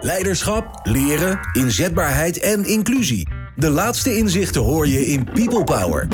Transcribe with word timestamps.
Leiderschap, 0.00 0.80
leren, 0.82 1.40
inzetbaarheid 1.52 2.40
en 2.40 2.64
inclusie. 2.64 3.28
De 3.56 3.70
laatste 3.70 4.16
inzichten 4.16 4.60
hoor 4.60 4.88
je 4.88 5.06
in 5.06 5.24
People 5.24 5.64
Power. 5.64 6.08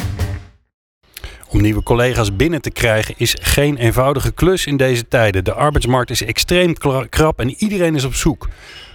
Om 1.48 1.60
nieuwe 1.60 1.82
collega's 1.82 2.36
binnen 2.36 2.62
te 2.62 2.70
krijgen 2.70 3.14
is 3.18 3.36
geen 3.40 3.76
eenvoudige 3.76 4.32
klus 4.32 4.66
in 4.66 4.76
deze 4.76 5.08
tijden. 5.08 5.44
De 5.44 5.52
arbeidsmarkt 5.52 6.10
is 6.10 6.22
extreem 6.22 6.74
krap 7.08 7.40
en 7.40 7.54
iedereen 7.58 7.94
is 7.94 8.04
op 8.04 8.14
zoek. 8.14 8.48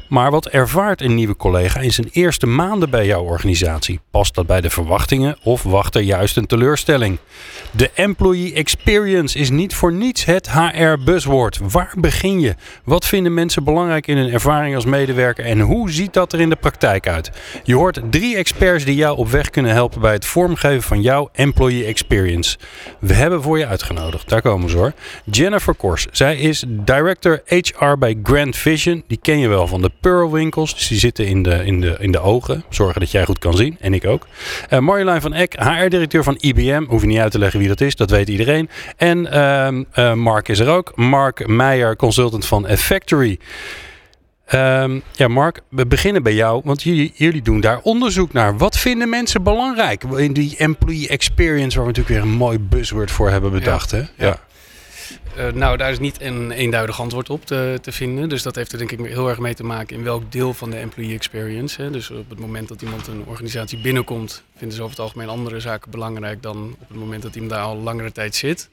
Maar 0.10 0.32
wat 0.32 0.48
ervaart 0.48 1.02
een 1.02 1.16
nieuwe 1.16 1.36
collega 1.36 1.80
in 1.80 1.92
zijn 1.92 2.10
eerste 2.12 2.48
maanden 2.48 2.90
bij 2.90 3.06
jouw 3.06 3.24
organisatie? 3.24 4.00
Past 4.12 4.36
dat 4.36 4.46
bij 4.46 4.62
de 4.62 4.70
verwachtingen 4.70 5.38
of 5.44 5.64
wacht 5.64 5.96
er 5.96 6.02
juist 6.02 6.38
een 6.38 6.46
teleurstelling? 6.46 7.18
De 7.72 7.92
employee 7.94 8.54
experience 8.54 9.40
is 9.40 9.50
niet 9.50 9.76
voor 9.76 9.94
niets 9.94 10.26
het 10.26 10.52
HR-buzzwoord. 10.52 11.60
Waar 11.72 11.94
begin 11.98 12.40
je? 12.40 12.56
Wat 12.84 13.06
vinden 13.06 13.34
mensen 13.34 13.64
belangrijk 13.64 14.08
in 14.08 14.18
hun 14.18 14.32
ervaring 14.32 14.76
als 14.76 14.86
medewerker 14.86 15.46
en 15.46 15.60
hoe 15.60 15.92
ziet 15.92 16.14
dat 16.14 16.34
er 16.34 16.40
in 16.40 16.50
de 16.50 16.56
praktijk 16.56 17.08
uit? 17.08 17.32
Je 17.64 17.76
hoort 17.76 18.02
drie 18.10 18.36
experts 18.36 18.86
die 18.86 18.96
jou 18.96 19.18
op 19.18 19.30
weg 19.30 19.50
kunnen 19.50 19.72
helpen 19.72 20.02
bij 20.02 20.14
het 20.14 20.26
vormgeven 20.26 20.84
van 20.84 21.02
jouw 21.02 21.30
employee 21.34 21.86
experience. 21.86 22.58
We 23.00 23.14
hebben 23.14 23.42
voor 23.42 23.58
je 23.58 23.68
uitgenodigd. 23.68 24.30
Daar 24.30 24.42
komen 24.42 24.70
ze 24.70 24.78
hoor. 24.78 24.94
Jennifer 25.26 25.74
Kors. 25.74 26.08
Zij 26.12 26.38
is 26.38 26.64
director 26.68 27.42
HR 27.46 27.98
bij 28.00 28.20
Grand 28.24 28.58
Vision. 28.58 29.04
Die 29.08 29.20
ken 29.22 29.40
je 29.40 29.48
wel 29.48 29.68
van 29.68 29.82
de 29.82 29.92
Pearl-winkels. 30.02 30.74
Dus 30.74 30.88
die 30.88 31.00
zitten 31.00 31.26
in 31.26 31.44
de, 31.44 31.66
in, 31.66 31.82
de, 31.82 31.96
in 32.00 32.12
de 32.12 32.20
ogen. 32.20 32.64
Zorgen 32.70 33.00
dat 33.00 33.12
jij 33.12 33.26
goed 33.26 33.40
kan 33.40 33.54
zien. 33.54 33.78
En 33.80 33.94
ik 33.94 34.06
ook. 34.06 34.28
Uh, 34.70 34.80
Marjolein 34.80 35.22
van 35.22 35.34
Eck, 35.34 35.56
HR-directeur 35.60 36.24
van 36.24 36.38
IBM. 36.40 36.84
Hoef 36.88 37.02
je 37.02 37.08
niet 37.08 37.20
uit 37.20 37.32
te 37.32 37.40
leggen 37.40 37.60
wie 37.60 37.68
dat 37.68 37.82
is. 37.82 37.96
Dat 37.96 38.10
weet 38.10 38.30
iedereen. 38.30 38.70
En 38.98 39.28
uh, 39.98 40.14
Mark 40.14 40.48
is 40.48 40.60
er 40.60 40.70
ook. 40.70 40.96
Mark 40.96 41.48
Meijer, 41.48 41.96
consultant 41.96 42.46
van 42.46 42.68
Factory. 42.78 43.40
Um, 44.54 45.02
ja, 45.12 45.28
Mark, 45.28 45.62
we 45.70 45.86
beginnen 45.86 46.24
bij 46.24 46.34
jou, 46.34 46.62
want 46.64 46.84
jullie, 46.84 47.12
jullie 47.16 47.42
doen 47.42 47.60
daar 47.60 47.80
onderzoek 47.84 48.34
naar. 48.34 48.58
Wat 48.58 48.78
vinden 48.78 49.10
mensen 49.10 49.44
belangrijk 49.44 50.04
in 50.04 50.34
die 50.34 50.58
employee 50.58 51.08
experience, 51.08 51.78
waar 51.78 51.88
we 51.88 51.92
natuurlijk 51.94 52.24
weer 52.24 52.32
een 52.32 52.38
mooi 52.38 52.60
buzzword 52.60 53.12
voor 53.12 53.30
hebben 53.30 53.52
bedacht? 53.52 53.92
Hè? 53.92 54.02
ja. 54.16 54.40
Uh, 55.38 55.52
nou, 55.52 55.78
daar 55.78 55.92
is 55.92 56.00
niet 56.00 56.22
een 56.22 56.52
eenduidig 56.52 57.02
antwoord 57.02 57.30
op 57.30 57.46
te, 57.46 57.80
te, 57.82 57.92
vinden. 57.92 58.30
Dus 58.30 58.44
dat 58.44 58.56
heeft 58.56 58.72
er 58.72 58.78
denk 58.78 58.92
ik 58.92 59.00
heel 59.00 59.30
erg 59.30 59.40
mee 59.40 59.54
te 59.54 59.64
maken 59.64 59.96
in 59.96 60.04
welk 60.04 60.32
deel 60.32 60.54
van 60.54 60.70
de 60.70 60.78
employee 60.78 61.16
experience. 61.16 61.82
Hè. 61.82 61.92
Dus 61.92 62.10
op 62.10 62.30
het 62.30 62.40
moment 62.40 62.68
dat 62.68 62.82
iemand 62.82 63.08
een 63.08 63.24
organisatie 63.26 63.82
binnenkomt, 63.82 64.44
vinden 64.56 64.78
ze 64.78 64.84
over 64.84 64.96
het 64.96 65.06
algemeen 65.06 65.30
andere 65.30 65.60
zaken 65.60 65.92
belangrijk 65.92 66.42
dan 66.44 66.76
op 66.80 66.88
het 66.90 66.98
moment 66.98 67.22
dat 67.22 67.34
iemand 67.36 67.52
daar 67.52 67.64
al 67.64 67.78
langere 67.78 68.12
tijd 68.12 68.36
zit. 68.36 68.70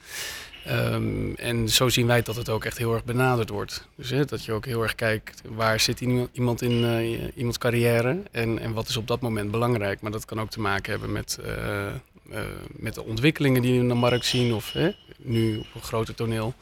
Um, 0.71 1.35
en 1.35 1.69
zo 1.69 1.89
zien 1.89 2.07
wij 2.07 2.23
dat 2.23 2.37
het 2.37 2.49
ook 2.49 2.65
echt 2.65 2.79
heel 2.79 2.95
erg 2.95 3.05
benaderd 3.05 3.49
wordt. 3.49 3.89
Dus 3.95 4.11
hè, 4.11 4.25
dat 4.25 4.45
je 4.45 4.53
ook 4.53 4.65
heel 4.65 4.83
erg 4.83 4.95
kijkt 4.95 5.43
waar 5.49 5.81
zit 5.81 6.01
iemand 6.33 6.63
in 6.63 6.73
uh, 6.73 7.19
iemands 7.35 7.59
carrière 7.59 8.23
en, 8.31 8.59
en 8.59 8.73
wat 8.73 8.89
is 8.89 8.97
op 8.97 9.07
dat 9.07 9.21
moment 9.21 9.51
belangrijk. 9.51 10.01
Maar 10.01 10.11
dat 10.11 10.25
kan 10.25 10.41
ook 10.41 10.51
te 10.51 10.61
maken 10.61 10.91
hebben 10.91 11.13
met, 11.13 11.39
uh, 11.47 12.41
met 12.67 12.95
de 12.95 13.05
ontwikkelingen 13.05 13.63
die 13.63 13.73
we 13.73 13.79
in 13.79 13.89
de 13.89 13.95
markt 13.95 14.27
zien 14.27 14.55
of 14.55 14.73
hè, 14.73 14.91
nu 15.19 15.59
op 15.59 15.67
een 15.75 15.83
groter 15.83 16.15
toneel. 16.15 16.55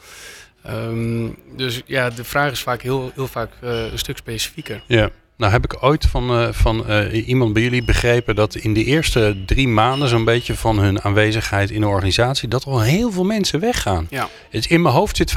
Um, 0.66 1.36
dus 1.56 1.82
ja, 1.86 2.10
de 2.10 2.24
vraag 2.24 2.50
is 2.50 2.62
vaak 2.62 2.82
heel, 2.82 3.10
heel 3.14 3.26
vaak 3.26 3.50
een 3.60 3.98
stuk 3.98 4.16
specifieker. 4.16 4.82
Ja. 4.86 5.10
Nou 5.36 5.52
heb 5.52 5.64
ik 5.64 5.76
ooit 5.80 6.06
van, 6.06 6.40
uh, 6.40 6.48
van 6.52 6.84
uh, 6.88 7.28
iemand 7.28 7.52
bij 7.52 7.62
jullie 7.62 7.84
begrepen 7.84 8.34
dat 8.34 8.54
in 8.54 8.74
de 8.74 8.84
eerste 8.84 9.42
drie 9.46 9.68
maanden 9.68 10.08
zo'n 10.08 10.24
beetje 10.24 10.54
van 10.54 10.78
hun 10.78 11.02
aanwezigheid 11.02 11.70
in 11.70 11.80
de 11.80 11.86
organisatie, 11.86 12.48
dat 12.48 12.64
al 12.64 12.80
heel 12.80 13.12
veel 13.12 13.24
mensen 13.24 13.60
weggaan. 13.60 14.06
Ja. 14.10 14.28
Het, 14.50 14.66
in 14.66 14.82
mijn 14.82 14.94
hoofd 14.94 15.16
zit 15.16 15.32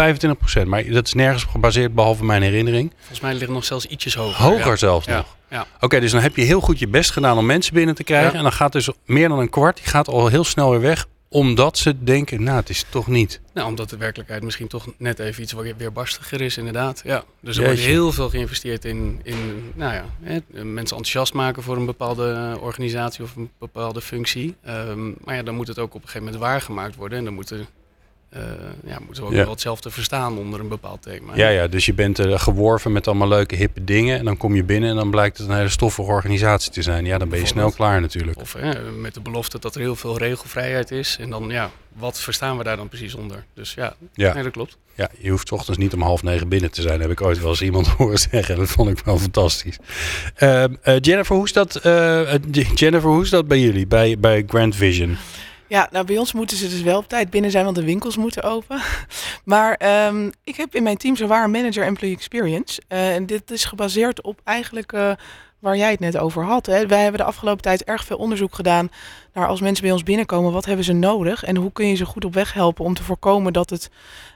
25%, 0.63 0.67
maar 0.67 0.85
dat 0.85 1.07
is 1.07 1.13
nergens 1.13 1.43
gebaseerd 1.43 1.93
behalve 1.93 2.25
mijn 2.25 2.41
herinnering. 2.41 2.93
Volgens 2.97 3.19
mij 3.19 3.31
ligt 3.31 3.43
het 3.43 3.53
nog 3.53 3.65
zelfs 3.65 3.85
ietsjes 3.85 4.15
hoger. 4.15 4.43
Hoger 4.43 4.77
zelfs 4.77 5.05
ja. 5.05 5.15
nog. 5.15 5.35
Ja. 5.49 5.65
Oké, 5.79 5.99
dus 5.99 6.11
dan 6.11 6.21
heb 6.21 6.35
je 6.35 6.41
heel 6.41 6.61
goed 6.61 6.79
je 6.79 6.87
best 6.87 7.11
gedaan 7.11 7.37
om 7.37 7.45
mensen 7.45 7.73
binnen 7.73 7.95
te 7.95 8.03
krijgen. 8.03 8.33
En 8.33 8.43
dan 8.43 8.51
gaat 8.51 8.71
dus 8.71 8.89
meer 9.05 9.29
dan 9.29 9.39
een 9.39 9.49
kwart, 9.49 9.75
die 9.77 9.85
gaat 9.85 10.07
al 10.07 10.27
heel 10.27 10.43
snel 10.43 10.69
weer 10.69 10.81
weg 10.81 11.07
omdat 11.29 11.77
ze 11.77 12.03
denken, 12.03 12.43
nou, 12.43 12.57
het 12.57 12.69
is 12.69 12.85
toch 12.89 13.07
niet. 13.07 13.41
Nou, 13.53 13.67
omdat 13.67 13.89
de 13.89 13.97
werkelijkheid 13.97 14.43
misschien 14.43 14.67
toch 14.67 14.87
net 14.97 15.19
even 15.19 15.43
iets 15.43 15.53
weer 15.77 15.91
barstiger 15.91 16.41
is, 16.41 16.57
inderdaad. 16.57 17.01
Ja. 17.03 17.23
Dus 17.39 17.57
er 17.57 17.63
wordt 17.63 17.79
heel 17.79 18.11
veel 18.11 18.29
geïnvesteerd 18.29 18.85
in, 18.85 19.19
in 19.23 19.71
nou 19.75 19.93
ja, 19.93 20.05
hè, 20.21 20.39
mensen 20.63 20.97
enthousiast 20.97 21.33
maken 21.33 21.63
voor 21.63 21.77
een 21.77 21.85
bepaalde 21.85 22.57
organisatie 22.61 23.23
of 23.23 23.35
een 23.35 23.49
bepaalde 23.57 24.01
functie. 24.01 24.55
Um, 24.67 25.15
maar 25.23 25.35
ja, 25.35 25.43
dan 25.43 25.55
moet 25.55 25.67
het 25.67 25.79
ook 25.79 25.93
op 25.93 26.01
een 26.01 26.07
gegeven 26.07 26.23
moment 26.23 26.43
waargemaakt 26.43 26.95
worden. 26.95 27.17
En 27.17 27.23
dan 27.23 27.33
moeten 27.33 27.67
uh, 28.35 28.41
ja, 28.85 28.99
moeten 29.05 29.23
we 29.23 29.29
ook 29.29 29.35
wel 29.35 29.49
hetzelfde 29.49 29.89
verstaan 29.89 30.37
onder 30.37 30.59
een 30.59 30.67
bepaald 30.67 31.01
thema. 31.01 31.35
Ja, 31.35 31.49
ja 31.49 31.67
dus 31.67 31.85
je 31.85 31.93
bent 31.93 32.19
uh, 32.19 32.39
geworven 32.39 32.91
met 32.91 33.07
allemaal 33.07 33.27
leuke 33.27 33.55
hippe 33.55 33.83
dingen. 33.83 34.19
En 34.19 34.25
dan 34.25 34.37
kom 34.37 34.55
je 34.55 34.63
binnen 34.63 34.89
en 34.89 34.95
dan 34.95 35.09
blijkt 35.09 35.37
het 35.37 35.47
een 35.47 35.55
hele 35.55 35.69
stoffige 35.69 36.11
organisatie 36.11 36.71
te 36.71 36.81
zijn. 36.81 37.05
Ja, 37.05 37.17
dan 37.17 37.29
ben 37.29 37.39
je 37.39 37.45
snel 37.45 37.71
klaar 37.71 38.01
natuurlijk. 38.01 38.39
Of 38.39 38.55
met 38.97 39.13
de 39.13 39.21
belofte 39.21 39.59
dat 39.59 39.75
er 39.75 39.81
heel 39.81 39.95
veel 39.95 40.17
regelvrijheid 40.17 40.91
is. 40.91 41.17
En 41.19 41.29
dan, 41.29 41.49
ja, 41.49 41.71
wat 41.93 42.19
verstaan 42.19 42.57
we 42.57 42.63
daar 42.63 42.77
dan 42.77 42.89
precies 42.89 43.13
onder? 43.13 43.45
Dus 43.53 43.73
ja, 43.73 43.95
ja. 44.13 44.33
Nee, 44.33 44.43
dat 44.43 44.51
klopt. 44.51 44.77
Ja, 44.95 45.09
je 45.17 45.29
hoeft 45.29 45.51
ochtends 45.51 45.79
niet 45.79 45.93
om 45.93 46.01
half 46.01 46.23
negen 46.23 46.47
binnen 46.47 46.71
te 46.71 46.81
zijn. 46.81 47.01
heb 47.01 47.11
ik 47.11 47.21
ooit 47.21 47.39
wel 47.39 47.49
eens 47.49 47.61
iemand 47.61 47.87
horen 47.97 48.17
zeggen. 48.17 48.57
Dat 48.57 48.69
vond 48.69 48.89
ik 48.89 49.05
wel 49.05 49.17
fantastisch. 49.17 49.77
Uh, 50.39 50.63
Jennifer, 51.01 51.35
hoe 51.35 51.45
is 51.45 51.53
dat, 51.53 51.79
Jennifer, 52.75 53.09
hoe 53.09 53.21
is 53.21 53.29
dat 53.29 53.47
bij 53.47 53.59
jullie, 53.59 53.87
bij, 53.87 54.19
bij 54.19 54.43
Grand 54.47 54.75
Vision? 54.75 55.17
Ja, 55.67 55.87
nou 55.91 56.05
bij 56.05 56.17
ons 56.17 56.33
moeten 56.33 56.57
ze 56.57 56.69
dus 56.69 56.81
wel 56.81 56.97
op 56.97 57.07
tijd 57.07 57.29
binnen 57.29 57.51
zijn, 57.51 57.63
want 57.63 57.75
de 57.75 57.83
winkels 57.83 58.17
moeten 58.17 58.43
open. 58.43 58.81
Maar 59.43 60.05
um, 60.07 60.31
ik 60.43 60.55
heb 60.55 60.75
in 60.75 60.83
mijn 60.83 60.97
team 60.97 61.15
zowaar 61.15 61.43
een 61.43 61.51
manager 61.51 61.83
employee 61.83 62.15
experience. 62.15 62.81
Uh, 62.89 63.15
en 63.15 63.25
dit 63.25 63.51
is 63.51 63.65
gebaseerd 63.65 64.21
op 64.21 64.41
eigenlijk 64.43 64.91
uh, 64.91 65.11
waar 65.59 65.77
jij 65.77 65.91
het 65.91 65.99
net 65.99 66.17
over 66.17 66.43
had. 66.43 66.65
Hè. 66.65 66.87
Wij 66.87 67.01
hebben 67.01 67.19
de 67.19 67.27
afgelopen 67.27 67.61
tijd 67.61 67.83
erg 67.83 68.05
veel 68.05 68.17
onderzoek 68.17 68.55
gedaan 68.55 68.89
naar 69.33 69.47
als 69.47 69.61
mensen 69.61 69.83
bij 69.83 69.93
ons 69.93 70.03
binnenkomen, 70.03 70.51
wat 70.51 70.65
hebben 70.65 70.85
ze 70.85 70.93
nodig 70.93 71.43
en 71.43 71.55
hoe 71.55 71.71
kun 71.71 71.87
je 71.87 71.95
ze 71.95 72.05
goed 72.05 72.25
op 72.25 72.33
weg 72.33 72.53
helpen 72.53 72.85
om 72.85 72.93
te 72.93 73.03
voorkomen 73.03 73.53
dat 73.53 73.69
het 73.69 73.89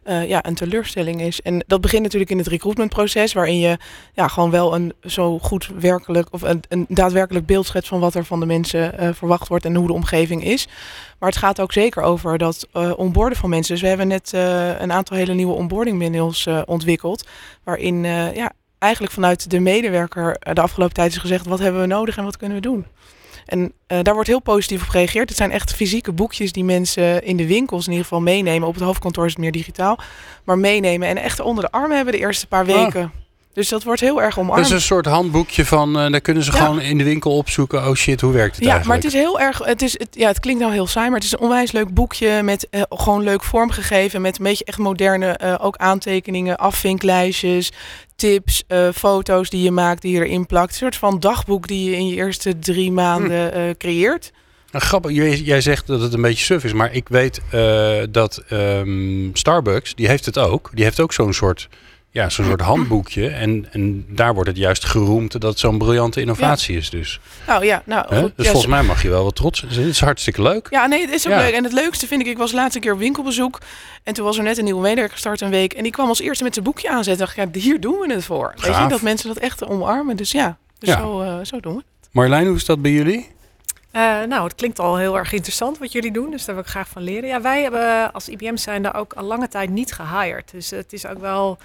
uh, 0.04 0.28
ja, 0.28 0.46
een 0.46 0.56
teleurstelling 0.56 1.22
is. 1.22 1.42
En 1.42 1.64
dat 1.68 1.82
begint 1.82 2.04
natuurlijk 2.04 2.32
in 2.32 2.38
het 2.38 2.48
recruitmentproces, 2.48 3.34
waarin 3.34 3.60
je 3.60 3.78
ja, 4.14 4.28
gewoon 4.28 4.52
wel 4.52 4.76
een 4.76 4.94
zo 5.02 5.40
goed 5.40 5.70
werkelijk 5.80 6.28
of 6.32 6.42
een, 6.42 6.64
een 6.70 6.86
daadwerkelijk 6.90 7.46
beeld 7.46 7.66
schetst 7.66 7.90
van 7.90 8.00
wat 8.00 8.16
er 8.16 8.26
van 8.26 8.40
de 8.40 8.46
mensen 8.46 9.04
uh, 9.04 9.10
verwacht 9.14 9.48
wordt 9.48 9.66
en 9.66 9.76
hoe 9.76 9.88
de 9.88 9.94
omgeving 9.94 10.44
is. 10.44 10.68
Maar 11.20 11.30
het 11.30 11.38
gaat 11.38 11.62
ook 11.62 11.72
zeker 11.72 12.04
over 12.04 12.38
dat 12.38 12.68
uh, 12.74 12.92
van 13.32 13.50
mensen. 13.50 13.74
Dus 13.74 13.82
we 13.82 13.88
hebben 13.88 14.08
net 14.08 14.32
een 14.80 14.92
aantal 14.92 15.18
hele 15.18 15.34
nieuwe 15.34 15.54
onboarding 15.54 16.00
manuals 16.00 16.48
ontwikkeld, 16.66 17.28
waarin 17.64 18.04
ja, 18.34 18.52
eigenlijk 18.82 19.14
vanuit 19.14 19.50
de 19.50 19.60
medewerker 19.60 20.38
de 20.54 20.62
afgelopen 20.62 20.96
tijd 20.96 21.12
is 21.12 21.18
gezegd: 21.18 21.46
wat 21.46 21.60
hebben 21.60 21.82
we 21.82 21.88
nodig 21.88 22.18
en 22.18 22.24
wat 22.24 22.38
kunnen 22.38 22.58
we 22.58 22.64
doen? 22.64 22.86
En 23.46 23.62
uh, 23.62 24.00
daar 24.02 24.14
wordt 24.14 24.30
heel 24.30 24.42
positief 24.42 24.82
op 24.82 24.90
gereageerd. 24.90 25.30
Het 25.30 25.38
zijn 25.38 25.52
echt 25.52 25.74
fysieke 25.74 26.12
boekjes 26.12 26.52
die 26.52 26.64
mensen 26.64 27.24
in 27.24 27.38
de 27.38 27.48
winkels 27.48 27.86
in 27.86 27.92
ieder 27.92 28.08
geval 28.08 28.22
meenemen. 28.22 28.68
Op 28.68 28.74
het 28.74 28.84
hoofdkantoor 28.84 29.26
is 29.26 29.32
het 29.32 29.42
meer 29.42 29.52
digitaal. 29.52 30.00
Maar 30.44 30.58
meenemen 30.58 31.08
en 31.08 31.18
echt 31.18 31.40
onder 31.40 31.64
de 31.64 31.72
armen 31.72 31.96
hebben 31.96 32.14
de 32.14 32.20
eerste 32.20 32.48
paar 32.48 32.74
ah. 32.74 33.06
Dus 33.54 33.70
dat 33.70 33.84
wordt 33.84 34.02
heel 34.02 34.22
erg 34.22 34.40
omarmd. 34.40 34.58
Dat 34.58 34.66
is 34.66 34.72
een 34.72 34.88
soort 34.88 35.06
handboekje 35.06 35.66
van, 35.66 35.90
uh, 35.90 36.12
daar 36.12 36.22
kunnen 36.22 36.44
ze 36.44 36.52
gewoon 36.52 36.82
in 36.82 36.98
de 36.98 37.04
winkel 37.04 37.38
opzoeken. 37.38 37.88
Oh 37.88 37.96
shit, 37.96 38.22
hoe 38.22 38.34
werkt 38.34 38.56
het 38.56 38.66
ja, 38.66 38.72
eigenlijk? 38.72 38.84
Ja, 38.84 38.88
maar 38.88 38.98
het 38.98 39.06
is 39.06 39.14
heel 39.14 39.40
erg, 39.40 39.68
het, 39.68 39.82
is, 39.82 40.00
het, 40.00 40.08
ja, 40.12 40.28
het 40.28 40.40
klinkt 40.40 40.62
nou 40.62 40.74
heel 40.74 40.88
saai, 40.88 41.10
maar 41.10 41.18
het 41.18 41.28
is 41.28 41.32
een 41.32 41.40
onwijs 41.40 41.72
leuk 41.72 41.94
boekje 41.94 42.44
met 42.44 42.68
uh, 42.72 42.82
gewoon 42.90 43.24
leuk 43.24 43.44
vormgegeven. 43.44 44.22
Met 44.22 44.38
een 44.38 44.44
beetje 44.44 44.66
echt 44.66 44.78
moderne, 44.78 45.40
uh, 45.44 45.56
ook 45.60 45.78
aantekeningen, 45.78 46.58
afvinklijstjes, 46.58 47.72
tips, 48.16 48.64
foto's 48.94 49.50
die 49.50 49.64
je 49.64 49.72
maakt, 49.72 50.02
die 50.02 50.14
je 50.14 50.26
erin 50.26 50.46
plakt. 50.46 50.72
Een 50.72 50.78
soort 50.78 50.96
van 50.96 51.20
dagboek 51.20 51.68
die 51.68 51.90
je 51.90 51.96
in 51.96 52.08
je 52.08 52.16
eerste 52.16 52.60
drie 52.60 52.92
maanden 52.92 53.52
hm. 53.54 53.74
creëert. 53.78 54.32
Nou, 54.72 54.86
grappig, 54.86 55.12
jij, 55.12 55.38
jij, 55.38 55.62
zegt 55.62 55.88
dat 55.88 56.02
het 56.02 56.14
een 56.14 56.22
beetje 56.22 56.46
suf 56.46 56.64
is, 56.64 56.74
maar 56.74 56.94
ik 56.94 57.10
weet 57.10 57.42
dat 58.10 58.44
um, 58.50 59.30
Starbucks, 59.34 59.96
die 59.96 60.08
heeft 60.08 60.26
het 60.26 60.38
ook. 60.38 60.70
Die 60.74 60.84
heeft 60.84 61.00
ook 61.00 61.14
zo'n 61.14 61.34
soort 61.34 61.70
ja, 62.12 62.30
zo'n 62.30 62.46
soort 62.46 62.62
handboekje. 62.62 63.30
En, 63.30 63.68
en 63.72 64.06
daar 64.08 64.34
wordt 64.34 64.50
het 64.50 64.58
juist 64.58 64.86
geroemd 64.86 65.32
dat 65.32 65.44
het 65.44 65.60
zo'n 65.60 65.78
briljante 65.78 66.22
innovatie 66.22 66.78
is. 66.78 66.90
Dus, 66.90 67.20
nou 67.48 67.66
ja, 67.66 67.82
nou, 67.86 68.16
goed, 68.16 68.32
dus 68.36 68.48
volgens 68.48 68.72
mij 68.72 68.84
mag 68.84 69.02
je 69.02 69.10
wel 69.10 69.24
wat 69.24 69.36
trots 69.36 69.60
zijn. 69.60 69.72
Het 69.72 69.90
is 69.90 70.00
hartstikke 70.00 70.42
leuk. 70.42 70.68
Ja, 70.70 70.86
nee, 70.86 71.02
het 71.02 71.14
is 71.14 71.28
ook 71.28 71.36
leuk. 71.36 71.54
En 71.54 71.64
het 71.64 71.74
leukste 71.74 72.08
vind 72.08 72.22
ik, 72.22 72.28
ik 72.28 72.38
was 72.38 72.52
laatste 72.52 72.80
keer 72.80 72.94
op 72.94 73.00
winkelbezoek. 73.00 73.60
En 74.04 74.14
toen 74.14 74.26
was 74.26 74.38
er 74.38 74.44
net 74.44 74.58
een 74.58 74.64
nieuwe 74.64 74.82
medewerker 74.82 75.14
gestart 75.14 75.42
een 75.42 75.50
week. 75.50 75.74
En 75.74 75.84
die 75.84 75.92
kwam 75.92 76.08
als 76.08 76.22
eerte 76.22 76.44
met 76.44 76.54
zijn 76.54 76.66
boekje 76.66 76.90
aanzetten. 76.90 77.26
dacht 77.26 77.38
ik, 77.38 77.56
ja, 77.56 77.60
hier 77.62 77.80
doen 77.80 78.00
we 78.00 78.14
het 78.14 78.24
voor. 78.24 78.54
Weet 78.56 78.76
je, 78.76 78.88
dat 78.88 79.02
mensen 79.02 79.28
dat 79.28 79.38
echt 79.38 79.66
omarmen. 79.66 80.16
Dus 80.16 80.32
ja, 80.32 80.58
dus 80.80 80.90
Zo, 80.90 81.22
uh, 81.22 81.38
zo 81.44 81.60
doen 81.60 81.74
we 81.76 81.84
het. 82.00 82.10
Marjolein, 82.12 82.48
hoe 82.48 82.56
is 82.56 82.66
dat 82.66 82.82
bij 82.82 82.92
jullie? 82.92 83.30
Uh, 83.96 84.02
nou, 84.24 84.44
het 84.44 84.56
klinkt 84.56 84.80
al 84.80 84.98
heel 84.98 85.18
erg 85.18 85.34
interessant 85.34 85.78
wat 85.78 85.92
jullie 85.92 86.12
doen, 86.12 86.32
dus 86.32 86.46
daar 86.46 86.56
wil 86.56 86.64
ik 86.64 86.70
graag 86.70 86.88
van 86.88 87.02
leren. 87.02 87.30
Ja, 87.30 87.42
wij 87.42 87.62
hebben 87.62 88.14
als 88.14 88.30
IBM 88.30 88.56
zijn 88.56 88.84
daar 88.84 88.96
ook 88.96 89.14
al 89.14 89.24
lange 89.24 89.48
tijd 89.48 89.70
niet 89.70 89.94
gehired. 89.94 90.52
Dus 90.52 90.70
het 90.70 90.94
is 90.94 91.06
ook 91.06 91.20
wel 91.20 91.58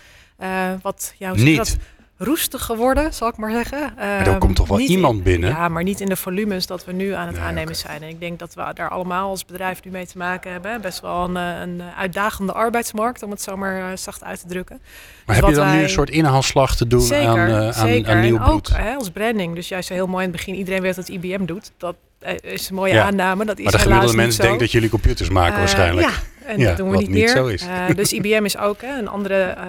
uh, 0.42 0.70
wat 0.82 1.14
jouw 1.18 1.34
niet. 1.34 1.76
roestig 2.18 2.64
geworden, 2.64 3.14
zal 3.14 3.28
ik 3.28 3.36
maar 3.36 3.50
zeggen. 3.50 3.92
Maar 3.96 4.20
er 4.20 4.26
Ehm, 4.26 4.38
komt 4.38 4.56
toch 4.56 4.68
wel 4.68 4.78
iemand 4.80 5.16
in- 5.16 5.22
binnen? 5.22 5.50
Ja, 5.50 5.68
maar 5.68 5.82
niet 5.82 6.00
in 6.00 6.08
de 6.08 6.16
volumes 6.16 6.66
dat 6.66 6.84
we 6.84 6.92
nu 6.92 7.12
aan 7.12 7.26
het 7.26 7.36
Nee, 7.36 7.44
aannemen 7.44 7.76
zijn. 7.76 8.02
En 8.02 8.08
ik 8.08 8.20
denk 8.20 8.38
dat 8.38 8.54
we 8.54 8.70
daar 8.74 8.88
allemaal 8.90 9.28
als 9.30 9.44
bedrijf 9.44 9.84
nu 9.84 9.90
mee 9.90 10.06
te 10.06 10.18
maken 10.18 10.52
hebben. 10.52 10.80
Best 10.80 11.00
wel 11.00 11.24
een, 11.24 11.36
eh, 11.36 11.60
een 11.60 11.82
uitdagende 11.96 12.52
arbeidsmarkt, 12.52 13.22
om 13.22 13.30
het 13.30 13.42
zo 13.42 13.56
maar 13.56 13.90
eh, 13.90 13.96
zacht 13.96 14.24
uit 14.24 14.40
te 14.40 14.46
drukken. 14.46 14.78
Maar 15.26 15.36
Dus 15.36 15.44
heb 15.44 15.54
je 15.54 15.60
dan 15.60 15.70
nu 15.76 15.82
een 15.82 15.88
soort 15.88 16.10
inhaalslag 16.10 16.76
te 16.76 16.86
doen 16.86 17.00
zeker, 17.00 17.28
aan, 17.28 17.48
eh, 17.48 17.66
aan, 17.66 17.72
zeker. 17.88 18.12
aan 18.12 18.20
nieuw 18.20 18.36
bloed? 18.38 18.48
ook 18.48 18.68
hè, 18.78 18.94
als 18.94 19.10
branding. 19.10 19.54
Dus 19.54 19.68
juist 19.68 19.88
heel 19.88 20.06
mooi 20.06 20.24
in 20.24 20.30
het 20.30 20.36
begin, 20.38 20.54
iedereen 20.54 20.82
weet 20.82 20.96
wat 20.96 21.08
IBM 21.08 21.44
doet. 21.44 21.72
Dat 21.76 21.94
eh, 21.94 22.15
is 22.40 22.68
een 22.68 22.74
mooie 22.74 22.92
Ja. 22.94 23.04
aanname. 23.04 23.44
Dat 23.44 23.58
is 23.58 23.64
maar 23.64 23.72
de 23.72 23.78
gemiddelde 23.78 24.06
niet 24.12 24.16
mens 24.22 24.36
zo. 24.36 24.42
denkt 24.42 24.58
dat 24.60 24.70
jullie 24.72 24.88
computers 24.88 25.28
maken 25.28 25.52
Eh, 25.52 25.58
waarschijnlijk. 25.58 26.06
Ja, 26.08 26.12
en 26.46 26.58
Ja, 26.58 26.66
dat 26.68 26.76
doen 26.76 26.90
we 26.90 26.96
niet 26.96 27.08
niet 27.08 27.16
meer. 27.18 27.28
zo 27.28 27.46
is. 27.46 27.62
Eh, 27.62 27.94
dus 27.96 28.12
IBM 28.12 28.44
is 28.44 28.58
ook 28.58 28.80
hè, 28.80 28.98
een 28.98 29.08
andere, 29.08 29.42
eh, 29.42 29.66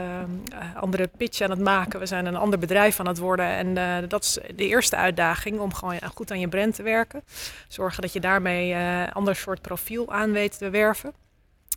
andere 0.81 1.09
pitch 1.17 1.41
aan 1.41 1.49
het 1.49 1.59
maken. 1.59 1.99
We 1.99 2.05
zijn 2.05 2.25
een 2.25 2.35
ander 2.35 2.59
bedrijf 2.59 2.99
aan 2.99 3.07
het 3.07 3.17
worden. 3.17 3.45
En 3.45 3.77
eh, 3.77 4.09
dat 4.09 4.23
is 4.23 4.37
de 4.55 4.67
eerste 4.67 4.95
uitdaging 4.95 5.59
om 5.59 5.73
gewoon 5.73 5.95
goed 6.15 6.31
aan 6.31 6.39
je 6.39 6.47
brand 6.47 6.75
te 6.75 6.83
werken. 6.83 7.23
Zorgen 7.67 8.01
dat 8.01 8.13
je 8.13 8.19
daarmee 8.19 8.73
eh, 8.73 8.99
een 8.99 9.11
ander 9.13 9.35
soort 9.35 9.61
profiel 9.61 10.11
aan 10.11 10.31
weet 10.31 10.57
te 10.57 10.69
werven. 10.69 11.11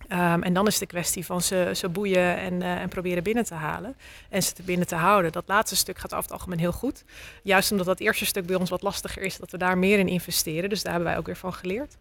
Ehm, 0.09 0.43
en 0.43 0.53
dan 0.53 0.67
is 0.67 0.79
de 0.79 0.87
kwestie 0.87 1.25
van 1.27 1.43
ze, 1.43 1.71
ze 1.75 1.89
boeien 1.89 2.37
en, 2.39 2.63
eh, 2.63 2.81
en 2.81 2.89
proberen 2.89 3.23
binnen 3.23 3.45
te 3.45 3.55
halen. 3.55 3.97
En 4.29 4.43
ze 4.43 4.53
te 4.53 4.63
binnen 4.63 4.87
te 4.87 4.95
houden. 4.95 5.33
Dat 5.33 5.45
laatste 5.47 5.77
stuk 5.77 5.99
gaat 5.99 6.11
over 6.13 6.25
het 6.25 6.33
algemeen 6.33 6.59
heel 6.59 6.73
goed. 6.73 7.05
Juist 7.43 7.71
omdat 7.71 7.87
dat 7.87 8.01
eerste 8.01 8.27
stuk 8.27 8.47
bij 8.47 8.57
ons 8.57 8.71
wat 8.71 8.83
lastiger 8.83 9.23
is, 9.23 9.37
dat 9.37 9.51
we 9.51 9.59
daar 9.59 9.79
meer 9.79 9.99
in 9.99 10.09
investeren. 10.09 10.69
Dus 10.71 10.83
daar 10.83 10.93
hebben 10.93 11.11
wij 11.11 11.19
ook 11.19 11.27
weer 11.27 11.37
van 11.37 11.53
geleerd. 11.55 11.97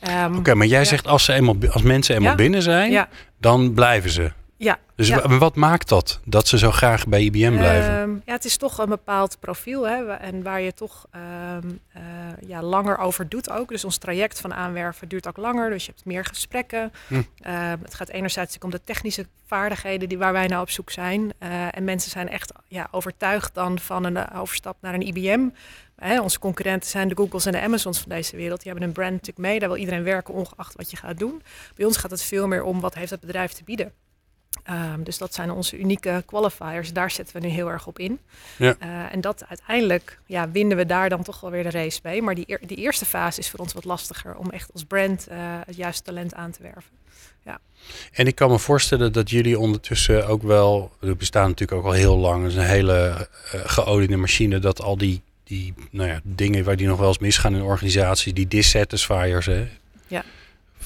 Ehm, 0.00 0.36
Oké, 0.36 0.54
maar 0.54 0.66
jij 0.66 0.78
ja. 0.80 0.84
zegt 0.86 1.06
als, 1.06 1.24
ze 1.24 1.32
eenmaal, 1.32 1.56
als 1.70 1.82
mensen 1.82 2.14
eenmaal 2.14 2.30
Ja. 2.30 2.36
binnen 2.36 2.62
zijn, 2.62 2.90
Ja, 2.90 3.08
dan 3.40 3.72
blijven 3.74 4.10
ze. 4.10 4.32
Ja. 4.62 4.78
Dus 4.94 5.08
Ja. 5.08 5.38
wat 5.38 5.54
maakt 5.54 5.88
dat? 5.88 6.20
Dat 6.24 6.48
ze 6.48 6.58
zo 6.58 6.70
graag 6.70 7.06
bij 7.06 7.22
IBM 7.22 7.56
blijven? 7.56 7.90
Ehm, 7.90 8.10
ja, 8.24 8.32
het 8.32 8.44
is 8.44 8.56
toch 8.56 8.78
een 8.78 8.88
bepaald 8.88 9.36
profiel 9.40 9.88
hè, 9.88 10.12
en 10.12 10.42
waar 10.42 10.60
je 10.60 10.74
toch 10.74 11.06
ehm, 11.10 11.68
eh, 11.92 12.02
ja, 12.46 12.62
langer 12.62 12.98
over 12.98 13.28
doet 13.28 13.50
ook. 13.50 13.68
Dus 13.68 13.84
ons 13.84 13.96
traject 13.96 14.40
van 14.40 14.54
aanwerven 14.54 15.08
duurt 15.08 15.28
ook 15.28 15.36
langer, 15.36 15.70
dus 15.70 15.84
je 15.86 15.92
hebt 15.92 16.04
meer 16.04 16.24
gesprekken. 16.24 16.92
Hm. 17.08 17.22
Ehm, 17.40 17.76
het 17.82 17.94
gaat 17.94 18.08
enerzijds 18.08 18.58
om 18.58 18.70
de 18.70 18.84
technische 18.84 19.26
vaardigheden 19.46 20.08
die, 20.08 20.18
waar 20.18 20.32
wij 20.32 20.46
nou 20.46 20.62
op 20.62 20.70
zoek 20.70 20.90
zijn. 20.90 21.32
Eh, 21.38 21.76
en 21.76 21.84
mensen 21.84 22.10
zijn 22.10 22.28
echt 22.28 22.52
ja, 22.68 22.88
overtuigd 22.90 23.54
dan 23.54 23.78
van 23.78 24.04
een 24.04 24.16
eh, 24.16 24.40
overstap 24.40 24.76
naar 24.80 24.94
een 24.94 25.06
IBM. 25.06 25.48
Hè, 25.96 26.20
onze 26.20 26.38
concurrenten 26.38 26.90
zijn 26.90 27.08
de 27.08 27.16
Googles 27.16 27.46
en 27.46 27.52
de 27.52 27.60
Amazons 27.60 27.98
van 27.98 28.08
deze 28.08 28.36
wereld. 28.36 28.62
Die 28.62 28.70
hebben 28.70 28.88
een 28.88 28.94
brand 28.94 29.10
natuurlijk 29.10 29.38
mee, 29.38 29.58
daar 29.58 29.68
wil 29.68 29.78
iedereen 29.78 30.02
werken 30.02 30.34
ongeacht 30.34 30.76
wat 30.76 30.90
je 30.90 30.96
gaat 30.96 31.18
doen. 31.18 31.42
Bij 31.74 31.86
ons 31.86 31.96
gaat 31.96 32.10
het 32.10 32.22
veel 32.22 32.46
meer 32.46 32.62
om 32.62 32.80
wat 32.80 32.94
heeft 32.94 33.10
het 33.10 33.20
bedrijf 33.20 33.52
te 33.52 33.64
bieden. 33.64 33.92
Ehm, 34.62 35.02
dus 35.02 35.18
dat 35.18 35.34
zijn 35.34 35.50
onze 35.50 35.78
unieke 35.78 36.22
qualifiers. 36.26 36.92
Daar 36.92 37.10
zetten 37.10 37.40
we 37.40 37.46
nu 37.46 37.52
heel 37.52 37.70
erg 37.70 37.86
op 37.86 37.98
in. 37.98 38.18
Ja. 38.56 38.74
Eh, 38.78 38.88
en 39.12 39.20
dat 39.20 39.44
uiteindelijk 39.48 40.18
ja, 40.26 40.50
winnen 40.50 40.76
we 40.76 40.86
daar 40.86 41.08
dan 41.08 41.22
toch 41.22 41.40
wel 41.40 41.50
weer 41.50 41.62
de 41.62 41.70
race 41.70 42.00
mee. 42.02 42.22
Maar 42.22 42.34
die, 42.34 42.44
eer- 42.46 42.66
die 42.66 42.76
eerste 42.76 43.04
fase 43.04 43.40
is 43.40 43.50
voor 43.50 43.60
ons 43.60 43.72
wat 43.72 43.84
lastiger 43.84 44.36
om 44.36 44.50
echt 44.50 44.70
als 44.72 44.84
brand 44.84 45.26
eh, 45.26 45.36
het 45.66 45.76
juiste 45.76 46.02
talent 46.02 46.34
aan 46.34 46.50
te 46.50 46.62
werven. 46.62 47.00
En 48.12 48.26
ik 48.26 48.34
kan 48.34 48.50
me 48.50 48.58
voorstellen 48.58 49.12
dat 49.12 49.30
jullie 49.30 49.58
ondertussen 49.58 50.26
ook 50.26 50.42
wel, 50.42 50.92
we 50.98 51.14
bestaan 51.16 51.48
natuurlijk 51.48 51.78
ook 51.80 51.86
al 51.86 51.92
heel 51.92 52.16
lang, 52.16 52.42
het 52.42 52.52
is 52.52 52.58
een 52.58 52.64
hele 52.64 53.28
eh 53.52 53.60
geoliede 53.64 54.16
machine, 54.16 54.58
dat 54.58 54.82
al 54.82 54.96
die, 54.96 55.22
die 55.44 55.74
nou 55.90 56.08
ja, 56.08 56.20
dingen 56.22 56.64
waar 56.64 56.76
die 56.76 56.86
nog 56.86 56.98
wel 56.98 57.08
eens 57.08 57.18
misgaan 57.18 57.54
in 57.54 57.62
organisaties, 57.62 58.34
die 58.34 58.48
dissatisfiers, 58.48 59.46
hè? 59.46 59.68
Ja. 60.06 60.24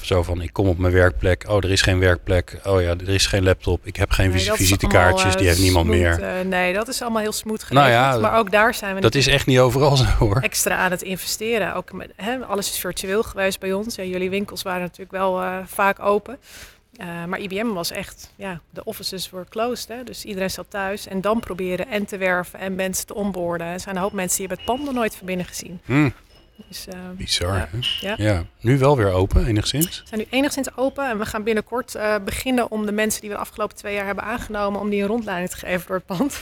Zo 0.01 0.23
van, 0.23 0.41
ik 0.41 0.53
kom 0.53 0.67
op 0.67 0.77
mijn 0.77 0.93
werkplek, 0.93 1.45
oh, 1.47 1.57
er 1.63 1.71
is 1.71 1.81
geen 1.81 1.99
werkplek, 1.99 2.59
oh 2.63 2.81
ja, 2.81 2.89
er 2.89 3.09
is 3.09 3.25
geen 3.25 3.43
laptop, 3.43 3.85
ik 3.85 3.95
heb 3.95 4.11
geen 4.11 4.29
Nee, 4.29 4.39
visitekaartjes, 4.51 5.23
allemaal, 5.23 5.37
die 5.37 5.47
eh, 5.47 5.47
heeft 5.53 5.61
niemand 5.61 5.85
smooth, 5.85 5.99
meer. 6.19 6.23
eh, 6.39 6.45
nee, 6.45 6.73
dat 6.73 6.87
is 6.87 7.01
allemaal 7.01 7.21
heel 7.21 7.31
smooth 7.31 7.69
Nou 7.69 7.89
ja, 7.89 8.17
maar 8.17 8.37
ook 8.37 8.51
daar 8.51 8.73
zijn 8.73 8.95
we 8.95 9.01
Dat 9.01 9.15
is 9.15 9.27
echt 9.27 9.45
niet 9.45 9.59
overal 9.59 9.95
zo 9.95 10.03
hoor. 10.19 10.39
extra 10.41 10.75
aan 10.75 10.91
het 10.91 11.01
investeren. 11.01 11.73
Ook 11.75 11.91
met, 11.93 12.11
hè, 12.15 12.37
alles 12.45 12.69
is 12.71 12.79
virtueel 12.79 13.23
geweest 13.23 13.59
bij 13.59 13.73
ons. 13.73 13.95
Ja, 13.95 14.03
jullie 14.03 14.29
winkels 14.29 14.61
waren 14.63 14.81
natuurlijk 14.81 15.11
wel 15.11 15.41
eh, 15.41 15.57
vaak 15.65 15.99
open. 15.99 16.37
Eh, 16.97 17.25
maar 17.25 17.39
IBM 17.39 17.67
was 17.73 17.91
echt, 17.91 18.33
ja, 18.35 18.61
de 18.69 18.83
offices 18.83 19.29
were 19.29 19.45
closed. 19.49 19.87
Hè, 19.87 20.03
dus 20.03 20.25
iedereen 20.25 20.49
zat 20.49 20.65
thuis. 20.69 21.07
En 21.07 21.21
dan 21.21 21.39
proberen 21.39 21.87
en 21.87 22.05
te 22.05 22.17
werven 22.17 22.59
en 22.59 22.75
mensen 22.75 23.05
te 23.05 23.13
onboorden. 23.13 23.67
Er 23.67 23.79
zijn 23.79 23.95
een 23.95 24.01
hoop 24.01 24.11
mensen 24.13 24.37
die 24.37 24.47
hebben 24.47 24.65
het 24.65 24.75
pand 24.75 24.85
nog 24.87 24.95
nooit 24.99 25.15
van 25.15 25.25
binnen 25.25 25.45
gezien. 25.45 25.79
Hm, 25.85 26.09
Dus 26.67 26.87
eh, 26.87 26.99
bizar. 27.17 27.55
Ja. 27.55 27.67
hè? 27.71 28.07
Ja. 28.07 28.15
ja, 28.17 28.43
nu 28.61 28.77
wel 28.77 28.97
weer 28.97 29.11
open 29.11 29.45
enigszins. 29.45 29.85
we 30.01 30.07
zijn 30.07 30.19
nu 30.19 30.27
enigszins 30.29 30.67
open. 30.77 31.09
En 31.09 31.17
we 31.19 31.25
gaan 31.25 31.43
binnenkort 31.43 31.95
eh, 31.95 32.15
beginnen 32.25 32.71
om 32.71 32.85
de 32.85 32.91
mensen 32.91 33.21
die 33.21 33.29
we 33.29 33.35
de 33.35 33.41
afgelopen 33.41 33.75
twee 33.75 33.93
jaar 33.93 34.05
hebben 34.05 34.23
aangenomen... 34.23 34.79
om 34.81 34.89
die 34.89 35.01
een 35.01 35.07
rondleiding 35.07 35.49
te 35.49 35.57
geven 35.57 35.87
door 35.87 35.95
het 35.95 36.05
pand. 36.05 36.39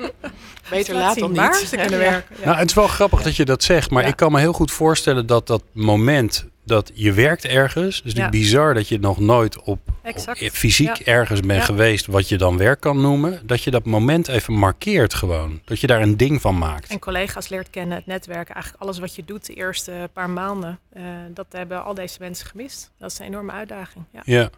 Beter 0.70 0.94
Laat 0.94 1.02
laat 1.02 1.18
dan 1.18 1.34
waar 1.34 1.58
niet. 1.60 1.68
ze 1.68 1.76
kunnen 1.76 2.00
Ja. 2.00 2.10
werken. 2.10 2.36
Ja. 2.38 2.44
Nou, 2.44 2.58
het 2.58 2.68
is 2.68 2.74
wel 2.74 2.88
grappig 2.88 3.22
dat 3.22 3.36
je 3.36 3.44
dat 3.44 3.62
zegt, 3.62 3.90
maar 3.90 4.02
Ja. 4.02 4.08
ik 4.08 4.16
kan 4.16 4.32
me 4.32 4.38
heel 4.38 4.52
goed 4.52 4.70
voorstellen 4.70 5.26
dat 5.26 5.46
dat 5.46 5.62
moment 5.72 6.46
dat 6.64 6.90
je 6.94 7.12
werkt 7.12 7.44
ergens, 7.44 8.02
dus 8.02 8.12
Ja. 8.12 8.28
bizar 8.28 8.74
dat 8.74 8.88
je 8.88 8.98
nog 8.98 9.18
nooit 9.20 9.58
op, 9.62 9.80
op- 10.04 10.36
fysiek 10.52 10.96
Ja. 10.96 11.04
ergens 11.12 11.40
bent 11.40 11.58
Ja. 11.60 11.64
geweest 11.64 12.06
wat 12.06 12.28
je 12.28 12.38
dan 12.38 12.56
werk 12.56 12.80
kan 12.80 13.00
noemen, 13.00 13.40
dat 13.46 13.62
je 13.62 13.70
dat 13.70 13.84
moment 13.84 14.28
even 14.28 14.54
markeert 14.54 15.14
gewoon, 15.14 15.60
dat 15.64 15.80
je 15.80 15.86
daar 15.86 16.02
een 16.02 16.16
ding 16.16 16.40
van 16.40 16.58
maakt. 16.58 16.90
En 16.90 16.98
collega's 16.98 17.48
leert 17.48 17.70
kennen, 17.70 17.96
het 17.96 18.06
netwerken. 18.06 18.54
Eigenlijk 18.54 18.82
alles 18.84 18.98
wat 18.98 19.14
je 19.14 19.24
doet 19.24 19.46
de 19.46 19.54
eerste 19.54 20.10
paar 20.12 20.30
maanden. 20.30 20.78
eh, 20.92 21.02
dat 21.34 21.46
hebben 21.50 21.84
al 21.84 21.94
deze 21.94 22.16
mensen 22.20 22.46
gemist. 22.46 22.90
Dat 22.98 23.10
is 23.10 23.18
een 23.18 23.26
enorme 23.26 23.52
uitdaging. 23.52 24.04
Ja. 24.12 24.22
Ja. 24.24 24.50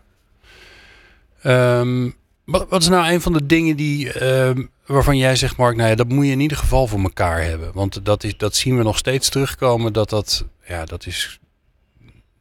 Ehm, 1.43 2.11
wat, 2.45 2.69
wat 2.69 2.83
is 2.83 2.89
nou 2.89 3.13
een 3.13 3.21
van 3.21 3.33
de 3.33 3.47
dingen 3.47 3.77
die, 3.77 4.13
ehm, 4.13 4.63
waarvan 4.87 5.17
jij 5.17 5.37
zegt, 5.37 5.57
Mark, 5.57 5.77
nou 5.77 5.89
ja, 5.89 5.95
dat 5.95 6.09
moet 6.09 6.25
je 6.27 6.31
in 6.33 6.41
ieder 6.41 6.57
geval 6.57 6.87
voor 6.87 7.01
elkaar 7.01 7.43
hebben. 7.43 7.71
Want 7.73 8.05
dat, 8.05 8.25
is, 8.25 8.37
dat 8.37 8.57
zien 8.57 8.77
we 8.77 8.83
nog 8.83 8.99
steeds 8.99 9.29
terugkomen, 9.29 9.93
dat 9.93 10.11
dat, 10.11 10.45
ja, 10.69 10.85
dat 10.85 11.07
is, 11.07 11.39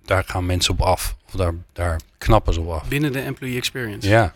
daar 0.06 0.24
gaan 0.28 0.46
mensen 0.46 0.74
op 0.74 0.82
af. 0.82 1.16
Of 1.26 1.32
daar, 1.32 1.54
daar 1.74 2.00
knappen 2.18 2.54
ze 2.54 2.62
op 2.62 2.70
af. 2.70 2.88
Binnen 2.88 3.12
de 3.12 3.20
employee 3.20 3.58
experience. 3.58 4.08
Ja, 4.10 4.34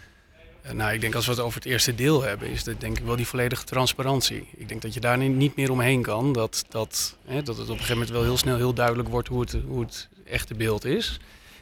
Eh, 0.61 0.73
Nou, 0.73 0.93
ik 0.93 1.01
denk 1.01 1.15
als 1.15 1.25
we 1.25 1.31
het 1.31 1.39
over 1.41 1.59
het 1.59 1.67
eerste 1.67 1.95
deel 1.95 2.23
hebben, 2.23 2.49
is 2.49 2.63
dat 2.63 2.79
denk 2.81 2.97
ik 2.99 3.05
wel 3.05 3.15
die 3.15 3.27
volledige 3.27 3.63
transparantie. 3.63 4.47
Ik 4.57 4.67
denk 4.69 4.81
dat 4.81 4.93
je 4.93 4.99
daar 4.99 5.17
ni- 5.17 5.27
niet 5.27 5.55
meer 5.55 5.71
omheen 5.71 6.01
kan. 6.01 6.33
Dat, 6.33 6.65
dat, 6.69 7.15
hè, 7.25 7.43
dat 7.43 7.57
het 7.57 7.65
op 7.65 7.71
een 7.71 7.75
gegeven 7.79 7.93
moment 7.93 8.11
wel 8.11 8.23
heel 8.23 8.37
snel 8.37 8.55
heel 8.57 8.73
duidelijk 8.73 9.09
wordt 9.09 9.27
hoe 9.27 9.39
het, 9.41 9.55
hoe 9.67 9.81
het 9.81 10.07
echte 10.25 10.53
beeld 10.53 10.85
is. 10.85 11.19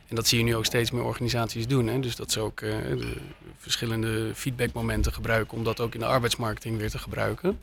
En 0.08 0.16
dat 0.16 0.28
zie 0.28 0.38
je 0.38 0.44
nu 0.44 0.56
ook 0.56 0.66
steeds 0.66 0.92
meer 0.92 1.04
organisaties 1.04 1.68
doen. 1.68 1.88
Hè. 1.88 2.00
Dus 2.00 2.16
dat 2.16 2.32
ze 2.32 2.40
ook 2.40 2.62
eh, 2.62 2.70
de 2.98 3.14
verschillende 3.58 4.32
feedbackmomenten 4.36 5.14
gebruiken 5.14 5.58
om 5.58 5.64
dat 5.64 5.80
ook 5.80 5.94
in 5.94 6.00
de 6.00 6.06
arbeidsmarketing 6.06 6.78
weer 6.78 6.90
te 6.90 7.00
gebruiken. 7.00 7.60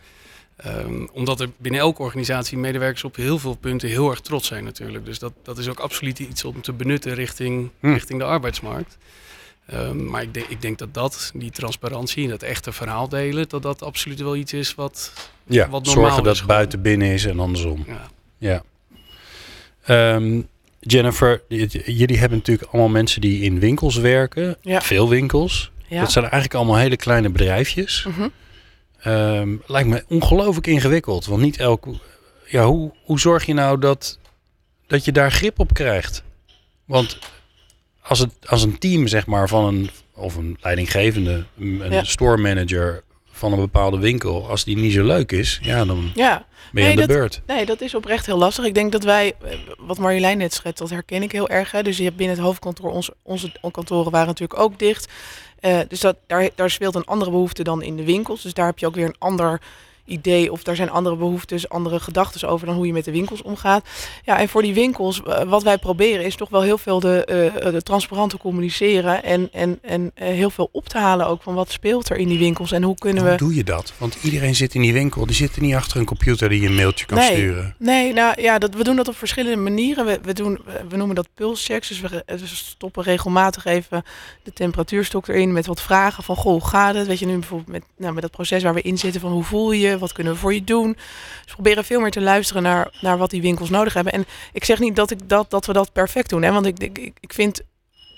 Ehm, 0.56 1.06
omdat 1.12 1.40
er 1.40 1.48
binnen 1.56 1.80
elke 1.80 2.02
organisatie 2.02 2.58
medewerkers 2.58 3.04
op 3.04 3.16
heel 3.16 3.38
veel 3.38 3.54
punten 3.54 3.88
heel 3.88 4.10
erg 4.10 4.20
trots 4.20 4.48
zijn 4.48 4.64
natuurlijk. 4.64 5.04
Dus 5.04 5.18
dat, 5.18 5.32
dat 5.42 5.58
is 5.58 5.68
ook 5.68 5.78
absoluut 5.80 6.18
iets 6.18 6.44
om 6.44 6.60
te 6.60 6.72
benutten 6.72 7.14
richting, 7.14 7.70
Hm. 7.80 7.92
richting 7.92 8.18
de 8.18 8.24
arbeidsmarkt. 8.24 8.98
Ehm, 9.66 10.04
maar 10.06 10.22
ik 10.22 10.34
denk, 10.34 10.46
ik 10.46 10.60
denk 10.62 10.78
dat 10.78 10.94
dat, 10.94 11.32
die 11.34 11.50
transparantie 11.50 12.24
en 12.24 12.30
dat 12.30 12.42
echte 12.42 12.72
verhaal 12.72 13.08
delen, 13.08 13.48
dat 13.48 13.62
dat 13.62 13.82
absoluut 13.82 14.20
wel 14.20 14.36
iets 14.36 14.52
is 14.52 14.74
wat... 14.74 15.12
ja. 15.46 15.68
Wat 15.68 15.84
normaal 15.84 15.94
zorgen 16.04 16.16
dat 16.24 16.32
is 16.32 16.38
het 16.38 16.38
gewoon. 16.40 16.56
buiten 16.56 16.82
binnen 16.82 17.08
is 17.08 17.24
en 17.24 17.40
andersom. 17.40 17.84
Ja, 17.86 18.06
Ja. 18.38 18.62
Ehm, 19.84 20.40
Jennifer, 20.80 21.42
jullie 21.84 22.18
hebben 22.18 22.38
natuurlijk 22.38 22.68
allemaal 22.70 22.90
mensen 22.90 23.20
die 23.20 23.42
in 23.42 23.58
winkels 23.58 23.96
werken. 23.96 24.56
Ja. 24.60 24.80
Veel 24.80 25.08
winkels. 25.08 25.70
Ja. 25.86 26.00
Dat 26.00 26.12
zijn 26.12 26.24
eigenlijk 26.24 26.54
allemaal 26.54 26.76
hele 26.76 26.96
kleine 26.96 27.30
bedrijfjes. 27.30 28.04
Mhm. 28.08 28.28
Ehm, 29.02 29.56
lijkt 29.66 29.88
me 29.88 30.04
ongelooflijk 30.08 30.66
ingewikkeld. 30.66 31.26
Want 31.26 31.42
niet 31.42 31.56
elk. 31.58 31.86
Ja, 32.46 32.64
hoe, 32.64 32.92
hoe 33.04 33.20
zorg 33.20 33.46
je 33.46 33.54
nou 33.54 33.78
dat, 33.78 34.18
dat 34.86 35.04
je 35.04 35.12
daar 35.12 35.32
grip 35.32 35.58
op 35.58 35.74
krijgt? 35.74 36.22
Want 36.84 37.18
als, 38.02 38.18
het, 38.18 38.32
als 38.46 38.62
een 38.62 38.78
team, 38.78 39.06
zeg 39.06 39.26
maar, 39.26 39.48
van 39.48 39.64
een. 39.64 39.90
of 40.14 40.36
een 40.36 40.56
leidinggevende, 40.60 41.44
een 41.58 41.90
Ja. 41.90 42.04
store 42.04 42.36
manager 42.36 43.02
van 43.30 43.52
een 43.52 43.58
bepaalde 43.58 43.98
winkel. 43.98 44.48
als 44.48 44.64
die 44.64 44.76
niet 44.76 44.92
zo 44.92 45.04
leuk 45.04 45.32
is, 45.32 45.58
ja, 45.62 45.84
dan 45.84 46.10
Ja, 46.14 46.46
ben 46.72 46.82
je 46.84 46.88
Nee, 46.88 46.90
aan 46.90 46.94
de 46.94 46.96
dat- 47.06 47.16
beurt. 47.16 47.42
nee, 47.46 47.66
dat 47.66 47.80
is 47.80 47.94
oprecht 47.94 48.26
heel 48.26 48.38
lastig. 48.38 48.64
Ik 48.64 48.74
denk 48.74 48.92
dat 48.92 49.02
wij, 49.04 49.34
eh, 49.44 49.58
wat 49.78 49.98
Marjolein 49.98 50.38
net 50.38 50.52
schetst, 50.54 50.78
dat 50.78 50.90
herken 50.90 51.22
ik 51.22 51.32
heel 51.32 51.48
erg. 51.48 51.70
Hè. 51.70 51.82
Dus 51.82 51.96
je 51.96 52.04
hebt 52.04 52.16
binnen 52.16 52.36
het 52.36 52.44
hoofdkantoor, 52.44 52.90
ons, 52.90 53.10
onze 53.22 53.52
kantoren 53.70 54.12
waren 54.12 54.26
natuurlijk 54.26 54.60
ook 54.60 54.78
dicht. 54.78 55.12
Eh, 55.62 55.80
dus 55.88 56.00
dat, 56.00 56.16
daar, 56.26 56.48
daar 56.54 56.70
speelt 56.70 56.94
een 56.94 57.04
andere 57.04 57.30
behoefte 57.30 57.62
dan 57.62 57.82
in 57.82 57.96
de 57.96 58.04
winkels. 58.04 58.42
Dus 58.42 58.54
daar 58.54 58.66
heb 58.66 58.78
je 58.78 58.86
ook 58.86 58.94
weer 58.94 59.06
een 59.06 59.18
ander 59.18 59.60
idee 60.04 60.52
of 60.52 60.62
daar 60.62 60.76
zijn 60.76 60.90
andere 60.90 61.16
behoeftes, 61.16 61.68
andere 61.68 62.00
gedachten 62.00 62.48
over 62.48 62.66
dan 62.66 62.76
hoe 62.76 62.86
je 62.86 62.92
met 62.92 63.04
de 63.04 63.10
winkels 63.10 63.42
omgaat. 63.42 63.88
Ja, 64.24 64.38
en 64.38 64.48
voor 64.48 64.62
die 64.62 64.74
winkels, 64.74 65.22
wat 65.46 65.62
wij 65.62 65.78
proberen 65.78 66.24
is 66.24 66.36
toch 66.36 66.48
wel 66.48 66.62
heel 66.62 66.78
veel 66.78 67.00
de, 67.00 67.50
uh, 67.64 67.72
de 67.72 67.82
transparante 67.82 68.36
communiceren 68.36 69.24
en, 69.24 69.48
en, 69.52 69.78
en 69.82 70.10
heel 70.14 70.50
veel 70.50 70.68
op 70.72 70.88
te 70.88 70.98
halen 70.98 71.26
ook 71.26 71.42
van 71.42 71.54
wat 71.54 71.70
speelt 71.70 72.10
er 72.10 72.16
in 72.16 72.28
die 72.28 72.38
winkels 72.38 72.72
en 72.72 72.82
hoe 72.82 72.98
kunnen 72.98 73.22
we... 73.22 73.28
Hoe 73.28 73.38
doe 73.38 73.54
je 73.54 73.64
dat? 73.64 73.92
Want 73.98 74.16
iedereen 74.22 74.54
zit 74.54 74.74
in 74.74 74.80
die 74.80 74.92
winkel, 74.92 75.26
die 75.26 75.36
zit 75.36 75.60
niet 75.60 75.74
achter 75.74 75.98
een 75.98 76.04
computer 76.04 76.48
die 76.48 76.60
je 76.60 76.66
een 76.66 76.74
mailtje 76.74 77.06
kan 77.06 77.18
nee, 77.18 77.32
sturen. 77.32 77.74
Nee, 77.78 78.12
nou 78.12 78.40
ja, 78.40 78.58
dat, 78.58 78.74
we 78.74 78.84
doen 78.84 78.96
dat 78.96 79.08
op 79.08 79.16
verschillende 79.16 79.56
manieren. 79.56 80.06
We, 80.06 80.18
we, 80.22 80.32
doen, 80.32 80.60
we 80.88 80.96
noemen 80.96 81.16
dat 81.16 81.28
pulschecks, 81.34 81.88
dus 81.88 82.00
we, 82.00 82.22
we 82.26 82.46
stoppen 82.46 83.02
regelmatig 83.02 83.64
even 83.64 84.04
de 84.42 84.52
temperatuurstok 84.52 85.28
erin 85.28 85.52
met 85.52 85.66
wat 85.66 85.82
vragen 85.82 86.24
van, 86.24 86.36
goh, 86.36 86.52
hoe 86.52 86.68
gaat 86.68 86.94
het? 86.94 87.06
Weet 87.06 87.18
je, 87.18 87.26
nu 87.26 87.38
bijvoorbeeld 87.38 87.70
met, 87.70 87.82
nou, 87.96 88.12
met 88.12 88.22
dat 88.22 88.30
proces 88.30 88.62
waar 88.62 88.74
we 88.74 88.82
in 88.82 88.98
zitten 88.98 89.20
van 89.20 89.32
hoe 89.32 89.44
voel 89.44 89.72
je, 89.72 89.91
wat 89.98 90.12
kunnen 90.12 90.32
we 90.32 90.38
voor 90.38 90.54
je 90.54 90.64
doen? 90.64 90.96
Dus 91.44 91.52
proberen 91.52 91.84
veel 91.84 92.00
meer 92.00 92.10
te 92.10 92.20
luisteren 92.20 92.62
naar, 92.62 92.90
naar 93.00 93.18
wat 93.18 93.30
die 93.30 93.42
winkels 93.42 93.70
nodig 93.70 93.94
hebben. 93.94 94.12
En 94.12 94.26
ik 94.52 94.64
zeg 94.64 94.78
niet 94.78 94.96
dat, 94.96 95.10
ik 95.10 95.28
dat, 95.28 95.50
dat 95.50 95.66
we 95.66 95.72
dat 95.72 95.92
perfect 95.92 96.30
doen, 96.30 96.42
hè, 96.42 96.52
want 96.52 96.66
ik, 96.66 96.78
ik, 96.78 97.12
ik 97.20 97.32
vind 97.32 97.62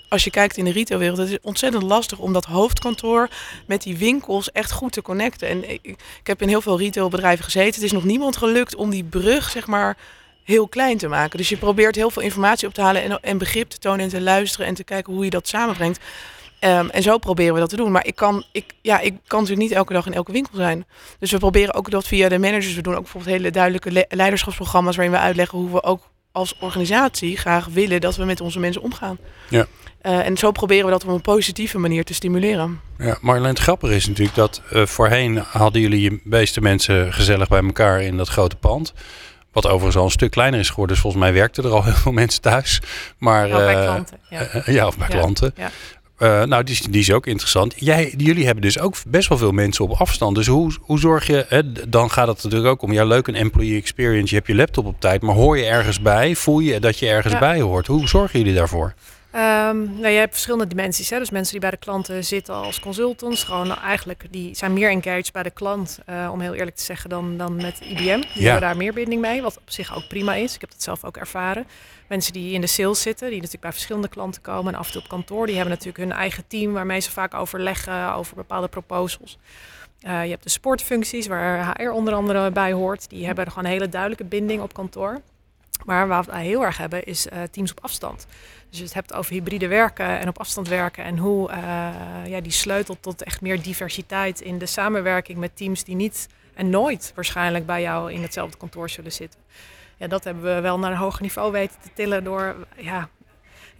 als 0.09 0.23
je 0.23 0.29
kijkt 0.29 0.57
in 0.57 0.65
de 0.65 0.71
retailwereld, 0.71 1.17
het 1.17 1.29
is 1.29 1.37
ontzettend 1.41 1.83
lastig 1.83 2.19
om 2.19 2.33
dat 2.33 2.45
hoofdkantoor 2.45 3.29
met 3.67 3.81
die 3.81 3.97
winkels 3.97 4.51
echt 4.51 4.71
goed 4.71 4.91
te 4.91 5.01
connecten. 5.01 5.47
En 5.47 5.69
ik, 5.69 5.79
ik 6.19 6.27
heb 6.27 6.41
in 6.41 6.47
heel 6.47 6.61
veel 6.61 6.79
retailbedrijven 6.79 7.43
gezeten. 7.43 7.73
Het 7.73 7.83
is 7.83 7.91
nog 7.91 8.03
niemand 8.03 8.37
gelukt 8.37 8.75
om 8.75 8.89
die 8.89 9.03
brug, 9.03 9.49
zeg 9.49 9.67
maar, 9.67 9.97
heel 10.43 10.67
klein 10.67 10.97
te 10.97 11.07
maken. 11.07 11.37
Dus 11.37 11.49
je 11.49 11.57
probeert 11.57 11.95
heel 11.95 12.09
veel 12.09 12.21
informatie 12.21 12.67
op 12.67 12.73
te 12.73 12.81
halen 12.81 13.03
en, 13.03 13.19
en 13.21 13.37
begrip 13.37 13.69
te 13.69 13.77
tonen 13.77 13.99
en 13.99 14.09
te 14.09 14.21
luisteren 14.21 14.67
en 14.67 14.73
te 14.73 14.83
kijken 14.83 15.13
hoe 15.13 15.23
je 15.23 15.29
dat 15.29 15.47
samenbrengt. 15.47 15.99
Um, 16.61 16.89
en 16.89 17.01
zo 17.01 17.17
proberen 17.17 17.53
we 17.53 17.59
dat 17.59 17.69
te 17.69 17.75
doen. 17.75 17.91
Maar 17.91 18.05
ik 18.05 18.15
kan, 18.15 18.43
ik, 18.51 18.65
ja, 18.81 18.99
ik 18.99 19.13
kan 19.27 19.39
natuurlijk 19.39 19.67
niet 19.67 19.77
elke 19.77 19.93
dag 19.93 20.05
in 20.05 20.13
elke 20.13 20.31
winkel 20.31 20.55
zijn. 20.55 20.85
Dus 21.19 21.31
we 21.31 21.37
proberen 21.37 21.73
ook 21.73 21.89
dat 21.89 22.07
via 22.07 22.29
de 22.29 22.39
managers. 22.39 22.75
We 22.75 22.81
doen 22.81 22.95
ook 22.95 23.01
bijvoorbeeld 23.01 23.35
hele 23.35 23.51
duidelijke 23.51 24.07
leiderschapsprogramma's 24.09 24.95
waarin 24.95 25.13
we 25.13 25.19
uitleggen 25.19 25.57
hoe 25.57 25.71
we 25.71 25.83
ook 25.83 26.01
als 26.31 26.55
organisatie 26.59 27.37
graag 27.37 27.65
willen 27.65 28.01
dat 28.01 28.15
we 28.15 28.25
met 28.25 28.41
onze 28.41 28.59
mensen 28.59 28.81
omgaan. 28.81 29.17
Ja. 29.49 29.65
Uh, 30.01 30.25
en 30.25 30.37
zo 30.37 30.51
proberen 30.51 30.85
we 30.85 30.91
dat 30.91 31.03
op 31.03 31.09
een 31.09 31.21
positieve 31.21 31.77
manier 31.77 32.03
te 32.03 32.13
stimuleren. 32.13 32.79
Ja, 32.97 33.17
Marleen, 33.21 33.47
het 33.47 33.59
grappige 33.59 33.95
is 33.95 34.07
natuurlijk 34.07 34.35
dat 34.35 34.61
uh, 34.73 34.85
voorheen 34.85 35.37
hadden 35.37 35.81
jullie 35.81 36.01
je 36.01 36.19
meeste 36.23 36.61
mensen 36.61 37.13
gezellig 37.13 37.47
bij 37.47 37.63
elkaar 37.63 38.01
in 38.01 38.17
dat 38.17 38.27
grote 38.27 38.55
pand. 38.55 38.93
Wat 39.51 39.65
overigens 39.65 39.95
al 39.95 40.03
een 40.03 40.11
stuk 40.11 40.31
kleiner 40.31 40.59
is 40.59 40.69
geworden. 40.69 40.93
Dus 40.93 41.03
volgens 41.03 41.23
mij 41.23 41.33
werkten 41.33 41.63
er 41.63 41.71
al 41.71 41.83
heel 41.89 41.93
veel 41.93 42.11
mensen 42.11 42.41
thuis. 42.41 42.81
Maar, 43.17 43.47
ja, 43.47 43.57
bij 43.57 43.75
uh, 43.75 43.81
klanten. 43.81 44.19
Ja. 44.29 44.61
ja, 44.65 44.87
of 44.87 44.97
bij 44.97 45.07
ja, 45.09 45.17
klanten. 45.17 45.53
Uh, 46.25 46.43
nou, 46.43 46.63
die, 46.63 46.89
die, 46.89 47.01
is 47.01 47.11
ook 47.11 47.27
interessant. 47.27 47.73
Jij, 47.75 48.13
jullie 48.17 48.45
hebben 48.45 48.63
dus 48.63 48.79
ook 48.79 48.95
best 49.07 49.29
wel 49.29 49.37
veel 49.37 49.51
mensen 49.51 49.83
op 49.83 49.91
afstand. 49.91 50.35
Dus 50.35 50.47
hoe, 50.47 50.71
hoe 50.81 50.99
zorg 50.99 51.27
je, 51.27 51.45
hè, 51.49 51.89
dan 51.89 52.11
gaat 52.11 52.27
het 52.27 52.43
natuurlijk 52.43 52.71
ook 52.71 52.81
om, 52.81 52.93
ja 52.93 53.03
leuk 53.03 53.27
een 53.27 53.35
employee 53.35 53.77
experience, 53.77 54.29
je 54.29 54.35
hebt 54.35 54.47
je 54.47 54.55
laptop 54.55 54.85
op 54.85 54.99
tijd, 54.99 55.21
maar 55.21 55.35
hoor 55.35 55.57
je 55.57 55.65
ergens 55.65 56.01
bij? 56.01 56.35
Voel 56.35 56.59
je 56.59 56.79
dat 56.79 56.99
je 56.99 57.07
ergens 57.07 57.39
bij 57.39 57.61
hoort? 57.61 57.87
Hoe 57.87 58.07
zorgen 58.07 58.39
jullie 58.39 58.55
daarvoor? 58.55 58.93
Um, 59.35 59.99
nou, 59.99 60.07
je 60.07 60.17
hebt 60.17 60.31
verschillende 60.31 60.67
dimensies. 60.67 61.09
Hè? 61.09 61.19
Dus 61.19 61.29
mensen 61.29 61.51
die 61.51 61.61
bij 61.61 61.69
de 61.69 61.77
klanten 61.77 62.23
zitten 62.23 62.53
als 62.53 62.79
consultants, 62.79 63.43
gewoon 63.43 63.77
eigenlijk, 63.77 64.27
die 64.29 64.55
zijn 64.55 64.73
meer 64.73 64.89
engaged 64.89 65.31
bij 65.31 65.43
de 65.43 65.49
klant, 65.49 65.99
uh, 66.09 66.29
om 66.31 66.39
heel 66.39 66.53
eerlijk 66.53 66.75
te 66.75 66.83
zeggen, 66.83 67.09
dan, 67.09 67.37
dan 67.37 67.55
met 67.55 67.79
IBM. 67.81 68.21
Die 68.21 68.27
ja. 68.33 68.43
hebben 68.43 68.61
daar 68.61 68.77
meer 68.77 68.93
binding 68.93 69.21
mee, 69.21 69.41
wat 69.41 69.57
op 69.57 69.69
zich 69.69 69.95
ook 69.95 70.07
prima 70.07 70.35
is. 70.35 70.55
Ik 70.55 70.61
heb 70.61 70.71
dat 70.71 70.83
zelf 70.83 71.03
ook 71.03 71.17
ervaren. 71.17 71.67
Mensen 72.07 72.33
die 72.33 72.53
in 72.53 72.61
de 72.61 72.67
sales 72.67 73.01
zitten, 73.01 73.25
die 73.25 73.35
natuurlijk 73.35 73.63
bij 73.63 73.71
verschillende 73.71 74.07
klanten 74.07 74.41
komen 74.41 74.73
en 74.73 74.79
af 74.79 74.85
en 74.85 74.91
toe 74.91 75.01
op 75.01 75.07
kantoor, 75.07 75.45
die 75.45 75.55
hebben 75.55 75.73
natuurlijk 75.73 76.03
hun 76.03 76.11
eigen 76.11 76.43
team 76.47 76.73
waarmee 76.73 76.99
ze 76.99 77.11
vaak 77.11 77.33
overleggen 77.33 78.13
over 78.13 78.35
bepaalde 78.35 78.67
proposals. 78.67 79.37
Uh, 80.01 80.23
je 80.23 80.29
hebt 80.29 80.43
de 80.43 80.49
sportfuncties, 80.49 81.27
waar 81.27 81.77
HR 81.77 81.89
onder 81.89 82.13
andere 82.13 82.51
bij 82.51 82.73
hoort. 82.73 83.09
Die 83.09 83.25
hebben 83.25 83.47
gewoon 83.47 83.63
een 83.63 83.71
hele 83.71 83.89
duidelijke 83.89 84.25
binding 84.25 84.61
op 84.61 84.73
kantoor. 84.73 85.21
Maar 85.85 86.07
wat 86.07 86.25
wij 86.25 86.45
heel 86.45 86.65
erg 86.65 86.77
hebben, 86.77 87.03
is 87.03 87.27
uh, 87.27 87.41
teams 87.51 87.71
op 87.71 87.79
afstand. 87.83 88.27
Dus 88.69 88.77
je 88.77 88.83
het 88.83 88.93
hebt 88.93 89.13
over 89.13 89.33
hybride 89.33 89.67
werken 89.67 90.19
en 90.19 90.27
op 90.27 90.39
afstand 90.39 90.67
werken. 90.67 91.03
En 91.03 91.17
hoe 91.17 91.49
uh, 91.49 91.57
ja, 92.25 92.41
die 92.41 92.51
sleutelt 92.51 93.01
tot 93.01 93.23
echt 93.23 93.41
meer 93.41 93.61
diversiteit 93.61 94.41
in 94.41 94.57
de 94.57 94.65
samenwerking 94.65 95.37
met 95.37 95.55
teams 95.55 95.83
die 95.83 95.95
niet 95.95 96.27
en 96.53 96.69
nooit 96.69 97.11
waarschijnlijk 97.15 97.65
bij 97.65 97.81
jou 97.81 98.13
in 98.13 98.21
hetzelfde 98.21 98.57
kantoor 98.57 98.89
zullen 98.89 99.11
zitten. 99.11 99.39
Ja, 99.97 100.07
dat 100.07 100.23
hebben 100.23 100.43
we 100.43 100.61
wel 100.61 100.79
naar 100.79 100.91
een 100.91 100.97
hoger 100.97 101.21
niveau 101.21 101.51
weten 101.51 101.79
te 101.81 101.89
tillen 101.93 102.23
door 102.23 102.55
ja, 102.75 103.09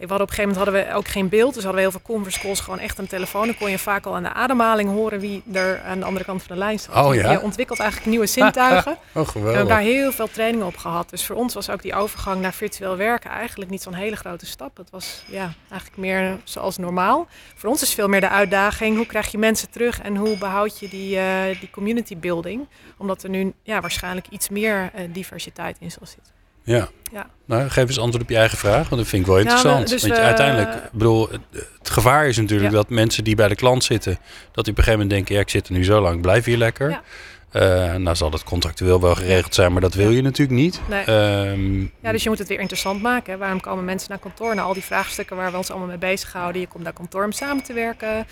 op 0.04 0.10
een 0.10 0.18
gegeven 0.18 0.48
moment 0.48 0.56
hadden 0.56 0.74
we 0.74 0.94
ook 0.94 1.08
geen 1.08 1.28
beeld. 1.28 1.54
Dus 1.54 1.64
hadden 1.64 1.82
we 1.82 1.88
heel 1.88 1.98
veel 2.00 2.14
conference 2.14 2.40
calls, 2.40 2.60
gewoon 2.60 2.78
echt 2.78 2.98
een 2.98 3.06
telefoon. 3.06 3.46
Dan 3.46 3.56
kon 3.56 3.70
je 3.70 3.78
vaak 3.78 4.06
al 4.06 4.14
aan 4.14 4.22
de 4.22 4.32
ademhaling 4.32 4.90
horen 4.90 5.20
wie 5.20 5.42
er 5.52 5.80
aan 5.80 5.98
de 5.98 6.04
andere 6.04 6.24
kant 6.24 6.42
van 6.42 6.56
de 6.56 6.62
lijn 6.62 6.78
zat. 6.78 7.04
Oh, 7.04 7.14
ja? 7.14 7.30
Je 7.30 7.40
ontwikkelt 7.40 7.78
eigenlijk 7.78 8.10
nieuwe 8.10 8.26
zintuigen. 8.26 8.92
oh, 9.12 9.28
geweldig. 9.28 9.34
We 9.34 9.48
hebben 9.48 9.66
daar 9.66 9.80
heel 9.80 10.12
veel 10.12 10.28
training 10.30 10.62
op 10.62 10.76
gehad. 10.76 11.10
Dus 11.10 11.26
voor 11.26 11.36
ons 11.36 11.54
was 11.54 11.70
ook 11.70 11.82
die 11.82 11.94
overgang 11.94 12.40
naar 12.40 12.52
virtueel 12.52 12.96
werken 12.96 13.30
eigenlijk 13.30 13.70
niet 13.70 13.82
zo'n 13.82 13.94
hele 13.94 14.16
grote 14.16 14.46
stap. 14.46 14.76
Het 14.76 14.90
was 14.90 15.22
ja, 15.26 15.52
eigenlijk 15.70 16.00
meer 16.00 16.38
zoals 16.44 16.76
normaal. 16.76 17.26
Voor 17.54 17.70
ons 17.70 17.82
is 17.82 17.94
veel 17.94 18.08
meer 18.08 18.20
de 18.20 18.28
uitdaging. 18.28 18.96
Hoe 18.96 19.06
krijg 19.06 19.30
je 19.30 19.38
mensen 19.38 19.70
terug 19.70 20.00
en 20.00 20.16
hoe 20.16 20.38
behoud 20.38 20.78
je 20.78 20.88
die, 20.88 21.16
uh, 21.16 21.60
die 21.60 21.70
community 21.70 22.16
building? 22.16 22.66
Omdat 22.98 23.22
er 23.22 23.30
nu 23.30 23.52
ja, 23.62 23.80
waarschijnlijk 23.80 24.26
iets 24.30 24.48
meer 24.48 24.90
uh, 24.94 25.02
diversiteit 25.12 25.76
in 25.80 25.90
zal 25.90 26.06
zitten. 26.06 26.34
Ja. 26.66 26.88
ja. 27.12 27.26
Nou, 27.44 27.68
geef 27.68 27.88
eens 27.88 27.98
antwoord 27.98 28.22
op 28.22 28.30
je 28.30 28.36
eigen 28.36 28.58
vraag, 28.58 28.88
want 28.88 29.00
dat 29.00 29.10
vind 29.10 29.22
ik 29.22 29.28
wel 29.28 29.38
interessant. 29.38 29.88
Ja, 29.88 29.94
dus 29.94 30.02
want 30.02 30.16
je, 30.16 30.22
uiteindelijk, 30.22 30.74
ik 30.74 30.92
bedoel, 30.92 31.28
het, 31.50 31.90
gevaar 31.90 32.28
is 32.28 32.36
natuurlijk 32.36 32.70
ja. 32.70 32.76
dat 32.76 32.88
mensen 32.88 33.24
die 33.24 33.34
bij 33.34 33.48
de 33.48 33.54
klant 33.54 33.84
zitten, 33.84 34.18
dat 34.52 34.64
die 34.64 34.72
op 34.72 34.78
een 34.78 34.84
gegeven 34.84 34.92
moment 34.92 35.10
denken, 35.10 35.34
ja, 35.34 35.40
ik 35.40 35.50
zit 35.50 35.66
er 35.66 35.72
nu 35.72 35.84
zo 35.84 36.00
lang, 36.00 36.20
blijf 36.20 36.44
hier 36.44 36.56
lekker. 36.56 37.00
Uh, 37.52 37.94
nou 37.94 38.16
zal 38.16 38.30
dat 38.30 38.44
contractueel 38.44 39.00
wel 39.00 39.14
geregeld 39.14 39.54
zijn, 39.54 39.72
maar 39.72 39.80
dat 39.80 39.94
wil 39.94 40.10
je 40.10 40.22
natuurlijk 40.22 40.58
niet. 40.58 40.80
Nee. 40.88 41.50
Um, 41.50 41.92
ja, 42.00 42.12
dus 42.12 42.22
je 42.22 42.28
moet 42.28 42.38
het 42.38 42.48
weer 42.48 42.60
interessant 42.60 43.02
maken. 43.02 43.32
Hè? 43.32 43.38
Waarom 43.38 43.60
komen 43.60 43.84
mensen 43.84 44.10
naar 44.10 44.18
kantoor? 44.18 44.54
Naar 44.54 44.64
al 44.64 44.72
die 44.72 44.84
vraagstukken 44.84 45.36
waar 45.36 45.50
we 45.50 45.56
ons 45.56 45.70
allemaal 45.70 45.88
mee 45.88 45.98
bezighouden. 45.98 46.60
Je 46.60 46.66
komt 46.66 46.84
naar 46.84 46.92
kantoor 46.92 47.24
om 47.24 47.32
samen 47.32 47.62
te 47.62 47.72
werken. 47.72 48.26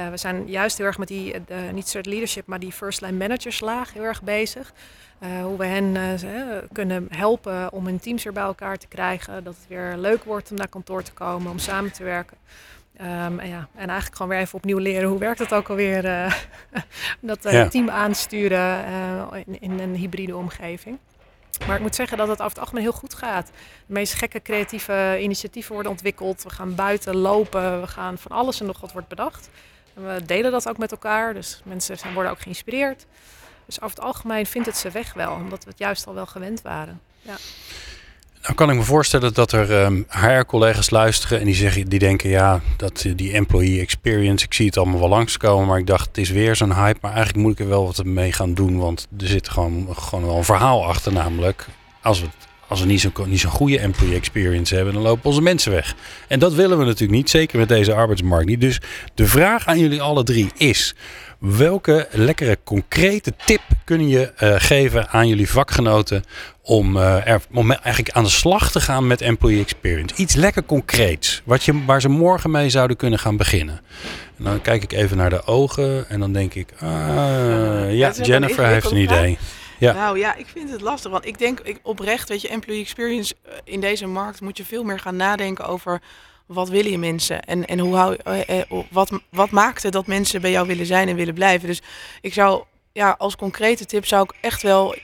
Uh, 0.00 0.08
we 0.08 0.16
zijn 0.16 0.46
juist 0.46 0.76
heel 0.78 0.86
erg 0.86 0.98
met 0.98 1.08
die, 1.08 1.34
uh, 1.34 1.70
niet 1.72 1.88
cert 1.88 2.06
leadership, 2.06 2.46
maar 2.46 2.58
die 2.60 2.72
first 2.72 3.00
line 3.00 3.16
managerslaag 3.16 3.92
heel 3.92 4.02
erg 4.02 4.22
bezig. 4.22 4.72
Uh, 5.22 5.42
hoe 5.42 5.58
we 5.58 5.66
hen 5.66 5.96
kunnen 6.72 7.06
helpen 7.10 7.72
om 7.72 7.86
hun 7.86 8.00
teams 8.00 8.24
weer 8.24 8.32
bij 8.32 8.42
elkaar 8.42 8.78
te 8.78 8.86
krijgen. 8.86 9.44
Dat 9.44 9.54
het 9.54 9.68
weer 9.68 9.94
leuk 9.96 10.24
wordt 10.24 10.50
om 10.50 10.56
naar 10.56 10.68
kantoor 10.68 11.02
te 11.02 11.12
komen, 11.12 11.50
om 11.50 11.58
samen 11.58 11.92
te 11.92 12.04
werken. 12.04 12.36
Um, 13.00 13.38
en, 13.38 13.48
ja, 13.48 13.68
en 13.74 13.88
eigenlijk 13.88 14.16
gewoon 14.16 14.32
weer 14.32 14.40
even 14.40 14.54
opnieuw 14.54 14.78
leren 14.78 15.08
hoe 15.08 15.18
werkt 15.18 15.38
het 15.38 15.54
ook 15.54 15.68
alweer. 15.68 16.02
Dat 17.20 17.42
ja. 17.42 17.68
team 17.68 17.90
aansturen 17.90 18.84
in, 19.46 19.60
in, 19.60 19.78
een 19.78 19.94
hybride 19.94 20.36
omgeving. 20.36 20.98
Maar 21.66 21.76
ik 21.76 21.82
moet 21.82 21.94
zeggen 21.94 22.18
dat 22.18 22.28
het 22.28 22.38
over 22.38 22.50
het 22.50 22.58
algemeen 22.58 22.82
heel 22.82 22.92
goed 22.92 23.14
gaat. 23.14 23.46
De 23.86 23.92
meest 23.92 24.14
gekke 24.14 24.42
creatieve 24.42 25.18
initiatieven 25.20 25.72
worden 25.72 25.92
ontwikkeld. 25.92 26.42
We 26.42 26.50
gaan 26.50 26.74
buiten 26.74 27.16
lopen, 27.16 27.80
we 27.80 27.86
gaan 27.86 28.18
van 28.18 28.30
alles 28.30 28.60
en 28.60 28.66
nog 28.66 28.80
wat 28.80 28.92
wordt 28.92 29.08
bedacht. 29.08 29.50
We 29.94 30.22
delen 30.26 30.50
dat 30.50 30.68
ook 30.68 30.78
met 30.78 30.90
elkaar, 30.90 31.34
dus 31.34 31.60
mensen 31.64 31.98
zijn, 31.98 32.14
worden 32.14 32.32
ook 32.32 32.40
geïnspireerd. 32.40 33.06
Dus 33.66 33.80
over 33.80 33.96
het 33.96 34.04
algemeen 34.04 34.46
vindt 34.46 34.66
het 34.66 34.76
ze 34.76 34.90
weg 34.90 35.12
wel, 35.12 35.32
omdat 35.32 35.64
we 35.64 35.70
het 35.70 35.78
juist 35.78 36.06
al 36.06 36.14
wel 36.14 36.26
gewend 36.26 36.62
waren. 36.62 37.00
Ja. 37.22 37.36
Nou 38.42 38.54
kan 38.54 38.70
ik 38.70 38.76
me 38.76 38.82
voorstellen 38.82 39.34
dat 39.34 39.52
er 39.52 39.84
um, 39.84 40.06
HR-collega's 40.08 40.90
luisteren 40.90 41.38
en 41.38 41.44
die, 41.44 41.54
zeggen, 41.54 41.88
die 41.88 41.98
denken, 41.98 42.30
ja, 42.30 42.60
dat 42.76 43.06
die 43.16 43.32
employee 43.32 43.80
experience, 43.80 44.44
ik 44.44 44.54
zie 44.54 44.66
het 44.66 44.76
allemaal 44.76 44.98
wel 44.98 45.08
langskomen, 45.08 45.66
maar 45.66 45.78
ik 45.78 45.86
dacht, 45.86 46.06
het 46.06 46.18
is 46.18 46.30
weer 46.30 46.56
zo'n 46.56 46.74
hype, 46.74 46.98
maar 47.02 47.12
eigenlijk 47.12 47.44
moet 47.44 47.52
ik 47.52 47.58
er 47.58 47.68
wel 47.68 47.84
wat 47.84 48.04
mee 48.04 48.32
gaan 48.32 48.54
doen, 48.54 48.78
want 48.78 49.08
er 49.18 49.26
zit 49.26 49.48
gewoon, 49.48 49.96
gewoon 49.96 50.26
wel 50.26 50.36
een 50.36 50.44
verhaal 50.44 50.86
achter, 50.86 51.12
namelijk, 51.12 51.66
als 52.02 52.20
we, 52.20 52.26
als 52.70 52.80
we 52.80 52.86
niet 52.86 53.00
zo'n 53.00 53.12
niet 53.26 53.40
zo'n 53.40 53.50
goede 53.50 53.78
employee 53.78 54.16
experience 54.16 54.74
hebben, 54.74 54.94
dan 54.94 55.02
lopen 55.02 55.24
onze 55.24 55.42
mensen 55.42 55.72
weg. 55.72 55.94
En 56.28 56.38
dat 56.38 56.54
willen 56.54 56.78
we 56.78 56.84
natuurlijk 56.84 57.12
niet, 57.12 57.30
zeker 57.30 57.58
met 57.58 57.68
deze 57.68 57.94
arbeidsmarkt 57.94 58.46
niet. 58.46 58.60
Dus 58.60 58.80
de 59.14 59.26
vraag 59.26 59.66
aan 59.66 59.78
jullie 59.78 60.02
alle 60.02 60.22
drie 60.22 60.50
is, 60.56 60.94
Welke 61.40 62.08
lekkere 62.10 62.58
concrete 62.64 63.32
tip 63.44 63.60
kunnen 63.84 64.08
je 64.08 64.32
uh, 64.42 64.54
geven 64.58 65.08
aan 65.08 65.28
jullie 65.28 65.50
vakgenoten 65.50 66.24
om, 66.62 66.96
uh, 66.96 67.26
er, 67.26 67.40
om 67.52 67.72
eigenlijk 67.72 68.10
aan 68.10 68.24
de 68.24 68.30
slag 68.30 68.70
te 68.70 68.80
gaan 68.80 69.06
met 69.06 69.20
employee 69.20 69.60
experience? 69.60 70.14
Iets 70.16 70.34
lekker 70.34 70.64
concreets, 70.64 71.42
wat 71.44 71.64
je, 71.64 71.84
waar 71.84 72.00
ze 72.00 72.08
morgen 72.08 72.50
mee 72.50 72.70
zouden 72.70 72.96
kunnen 72.96 73.18
gaan 73.18 73.36
beginnen. 73.36 73.80
En 74.38 74.44
dan 74.44 74.60
kijk 74.60 74.82
ik 74.82 74.92
even 74.92 75.16
naar 75.16 75.30
de 75.30 75.44
ogen 75.44 76.08
en 76.08 76.20
dan 76.20 76.32
denk 76.32 76.54
ik, 76.54 76.68
uh, 76.82 76.88
ja, 77.90 78.12
Jennifer 78.22 78.66
heeft 78.66 78.90
een 78.90 78.96
idee. 78.96 79.38
Nou 79.80 80.18
ja, 80.18 80.34
ik 80.34 80.46
vind 80.46 80.70
het 80.70 80.80
lastig. 80.80 81.10
Want 81.10 81.26
ik 81.26 81.38
denk 81.38 81.60
ik, 81.60 81.80
oprecht, 81.82 82.28
weet 82.28 82.40
je, 82.40 82.48
employee 82.48 82.82
experience 82.82 83.34
in 83.64 83.80
deze 83.80 84.06
markt 84.06 84.40
moet 84.40 84.56
je 84.56 84.64
veel 84.64 84.84
meer 84.84 84.98
gaan 84.98 85.16
nadenken 85.16 85.66
over 85.66 86.00
wat 86.46 86.68
willen 86.68 86.90
je 86.90 86.98
mensen 86.98 87.42
en, 87.42 87.66
en 87.66 87.78
hoe 87.78 87.96
hou, 87.96 88.16
uh, 88.26 88.48
uh, 88.48 88.82
wat, 88.90 89.20
wat 89.30 89.50
maakte 89.50 89.90
dat 89.90 90.06
mensen 90.06 90.40
bij 90.40 90.50
jou 90.50 90.66
willen 90.66 90.86
zijn 90.86 91.08
en 91.08 91.16
willen 91.16 91.34
blijven. 91.34 91.68
Dus 91.68 91.82
ik 92.20 92.32
zou, 92.32 92.64
ja, 92.92 93.14
als 93.18 93.36
concrete 93.36 93.84
tip 93.84 94.06
zou 94.06 94.22
ik 94.22 94.34
echt 94.40 94.62
wel, 94.62 94.94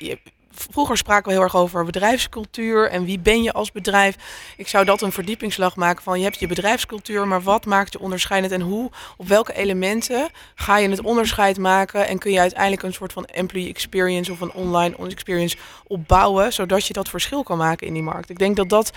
vroeger 0.71 0.97
spraken 0.97 1.27
we 1.27 1.33
heel 1.33 1.43
erg 1.43 1.57
over 1.57 1.85
bedrijfscultuur 1.85 2.91
en 2.91 3.05
wie 3.05 3.19
ben 3.19 3.43
je 3.43 3.53
als 3.53 3.73
bedrijf. 3.73 4.17
Ik 4.57 4.69
zou 4.69 4.85
dat 4.85 5.03
een 5.03 5.13
verdiepingsslag 5.13 5.77
maken 5.77 6.03
van 6.03 6.19
je 6.19 6.25
hebt 6.25 6.39
je 6.39 6.47
bedrijfscultuur, 6.47 7.29
maar 7.29 7.43
wat 7.43 7.67
maakt 7.67 7.93
je 7.93 8.01
onderscheidend 8.01 8.53
en 8.53 8.61
hoe, 8.61 8.91
op 9.17 9.29
welke 9.29 9.55
elementen 9.55 10.29
ga 10.55 10.79
je 10.79 10.89
het 10.89 11.03
onderscheid 11.03 11.59
maken 11.59 12.07
en 12.07 12.19
kun 12.19 12.33
je 12.33 12.41
uiteindelijk 12.41 12.83
een 12.83 12.93
soort 12.93 13.13
van 13.13 13.25
employee 13.25 13.69
experience 13.69 14.33
of 14.33 14.41
een 14.41 14.53
online 14.53 14.97
experience 14.97 15.57
opbouwen, 15.87 16.53
zodat 16.53 16.87
je 16.87 16.93
dat 16.93 17.09
verschil 17.09 17.43
kan 17.43 17.59
maken 17.59 17.87
in 17.87 17.93
die 17.93 18.03
markt. 18.03 18.31
Ik 18.31 18.39
denk 18.39 18.57
dat 18.57 18.69
dat 18.69 18.93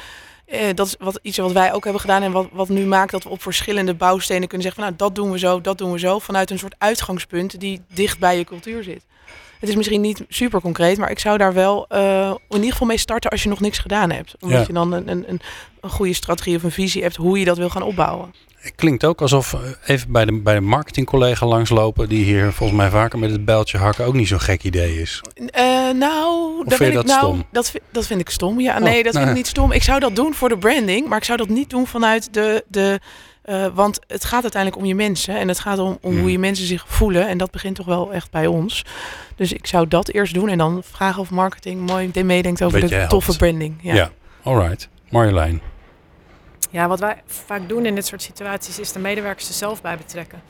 eh, 0.50 0.76
dat 0.76 0.88
is 0.88 0.96
wat, 1.00 1.20
iets 1.22 1.38
wat 1.38 1.52
wij 1.52 1.74
ook 1.74 1.84
hebben 1.84 2.02
gedaan 2.02 2.22
en 2.22 2.32
wat, 2.32 2.48
wat 2.52 2.70
nu 2.70 2.86
maakt 2.86 3.12
dat 3.12 3.24
we 3.24 3.30
op 3.30 3.42
verschillende 3.42 3.94
bouwstenen 3.94 4.48
kunnen 4.48 4.68
zeggen 4.68 4.84
van 4.84 4.94
nou 4.94 5.10
dat 5.10 5.16
doen 5.16 5.32
we 5.32 5.40
zo, 5.40 5.62
dat 5.62 5.78
doen 5.78 5.92
we 5.92 6.00
zo, 6.00 6.20
vanuit 6.20 6.52
een 6.52 6.60
soort 6.60 6.76
uitgangspunt 6.78 7.60
die 7.60 7.82
dicht 7.94 8.20
bij 8.20 8.38
je 8.38 8.44
cultuur 8.44 8.84
zit. 8.84 9.06
Het 9.60 9.70
is 9.70 9.76
misschien 9.76 10.02
niet 10.02 10.24
super 10.28 10.62
concreet, 10.62 10.98
maar 10.98 11.12
ik 11.12 11.20
zou 11.20 11.38
daar 11.38 11.54
wel 11.54 11.86
uh, 11.90 12.34
in 12.50 12.56
ieder 12.56 12.72
geval 12.72 12.88
mee 12.88 12.98
starten 12.98 13.32
als 13.32 13.44
je 13.44 13.50
nog 13.50 13.60
niks 13.60 13.78
gedaan 13.78 14.12
hebt. 14.12 14.36
Omdat 14.40 14.68
je 14.68 14.74
dan 14.74 14.92
een, 14.92 15.08
een, 15.08 15.42
een 15.82 15.90
goede 15.90 16.14
strategie 16.14 16.56
of 16.56 16.64
een 16.64 16.72
visie 16.72 17.02
hebt 17.02 17.16
hoe 17.16 17.40
je 17.40 17.46
dat 17.46 17.58
wil 17.58 17.70
gaan 17.70 17.82
opbouwen. 17.82 18.34
Het 18.60 18.74
klinkt 18.76 19.06
ook 19.06 19.22
alsof 19.22 19.54
eh, 19.54 19.60
even 19.86 20.12
bij 20.12 20.26
de, 20.26 20.40
bij 20.42 20.54
de 20.54 20.60
marketingcollega 20.60 21.46
langslopen, 21.46 22.10
die 22.10 22.24
hier 22.24 22.54
volgens 22.54 22.80
mij 22.80 22.90
vaker 22.90 23.20
met 23.20 23.32
het 23.32 23.46
bijltje 23.46 23.78
hakken, 23.78 24.06
ook 24.06 24.14
niet 24.14 24.28
zo'n 24.28 24.40
gek 24.40 24.64
idee 24.64 25.02
is. 25.02 25.22
Uh, 25.36 25.46
nou, 25.92 26.64
dat 26.66 26.78
vind 26.78 26.96
ik, 26.96 27.06
nou, 27.06 27.20
stom? 27.20 27.46
Dat, 27.52 27.74
dat 27.92 28.08
vind 28.08 28.20
ik 28.20 28.30
stom. 28.30 28.60
Ja, 28.60 28.80
nee, 28.80 28.98
oh, 28.98 29.04
dat 29.04 29.16
vind 29.16 29.30
ik 29.30 29.36
niet 29.36 29.48
stom. 29.48 29.72
Ik 29.72 29.84
zou 29.84 30.00
dat 30.00 30.16
doen 30.16 30.34
voor 30.34 30.50
de 30.50 30.58
branding, 30.58 31.08
maar 31.08 31.18
ik 31.18 31.24
zou 31.24 31.38
dat 31.38 31.50
niet 31.50 31.70
doen 31.70 31.88
vanuit 31.88 32.34
de. 32.34 32.64
de 32.68 33.00
uh, 33.46 33.68
want 33.74 34.00
het 34.08 34.26
gaat 34.26 34.42
uiteindelijk 34.42 34.82
om 34.82 34.88
je 34.88 34.96
mensen 34.96 35.36
en 35.38 35.48
het 35.48 35.60
gaat 35.60 35.80
om, 35.80 35.98
om 36.02 36.12
hoe 36.12 36.20
hmm. 36.20 36.30
je 36.30 36.40
mensen 36.40 36.66
zich 36.66 36.86
voelen. 36.88 37.28
En 37.28 37.38
dat 37.38 37.52
begint 37.52 37.76
toch 37.76 37.86
wel 37.86 38.14
echt 38.14 38.32
bij 38.32 38.48
ons. 38.48 38.86
Dus 39.36 39.54
ik 39.54 39.68
zou 39.68 39.88
dat 39.88 40.10
eerst 40.10 40.34
doen 40.34 40.50
en 40.50 40.58
dan 40.58 40.82
vragen 40.92 41.22
of 41.22 41.30
marketing 41.30 41.90
mooi 41.90 42.12
meedenkt 42.24 42.64
over 42.64 42.88
de 42.88 43.06
toffe 43.08 43.38
branding. 43.38 43.76
Ja, 43.82 43.94
ja. 43.94 44.12
alright. 44.44 44.90
Marjolein. 45.10 45.62
Ja, 46.70 46.88
wat 46.88 47.00
wij 47.00 47.22
vaak 47.26 47.68
doen 47.68 47.86
in 47.86 47.96
dit 47.96 48.06
soort 48.06 48.22
situaties 48.22 48.80
is 48.80 48.92
de 48.92 49.00
medewerkers 49.00 49.48
er 49.48 49.54
zelf 49.54 49.82
bij 49.82 49.98
betrekken. 49.98 50.42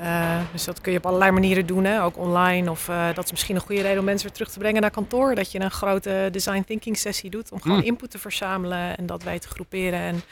Uh, 0.00 0.40
dus 0.52 0.64
dat 0.64 0.80
kun 0.80 0.92
je 0.92 0.98
op 0.98 1.06
allerlei 1.06 1.30
manieren 1.30 1.66
doen, 1.66 1.84
hè? 1.84 2.02
ook 2.04 2.18
online. 2.18 2.70
Of 2.70 2.88
uh, 2.88 3.14
dat 3.14 3.24
is 3.24 3.30
misschien 3.30 3.54
een 3.54 3.60
goede 3.60 3.82
reden 3.82 3.98
om 3.98 4.04
mensen 4.04 4.26
weer 4.26 4.36
terug 4.36 4.50
te 4.50 4.58
brengen 4.58 4.80
naar 4.80 4.90
kantoor. 4.90 5.34
Dat 5.34 5.52
je 5.52 5.60
een 5.60 5.70
grote 5.70 6.28
design 6.32 6.62
thinking 6.66 6.98
sessie 6.98 7.30
doet 7.30 7.52
om 7.52 7.60
gewoon 7.60 7.78
mm. 7.78 7.84
input 7.84 8.10
te 8.10 8.18
verzamelen 8.18 8.96
en 8.96 9.06
dat 9.06 9.22
wij 9.22 9.38
te 9.38 9.48
groeperen. 9.48 9.98
En 9.98 10.22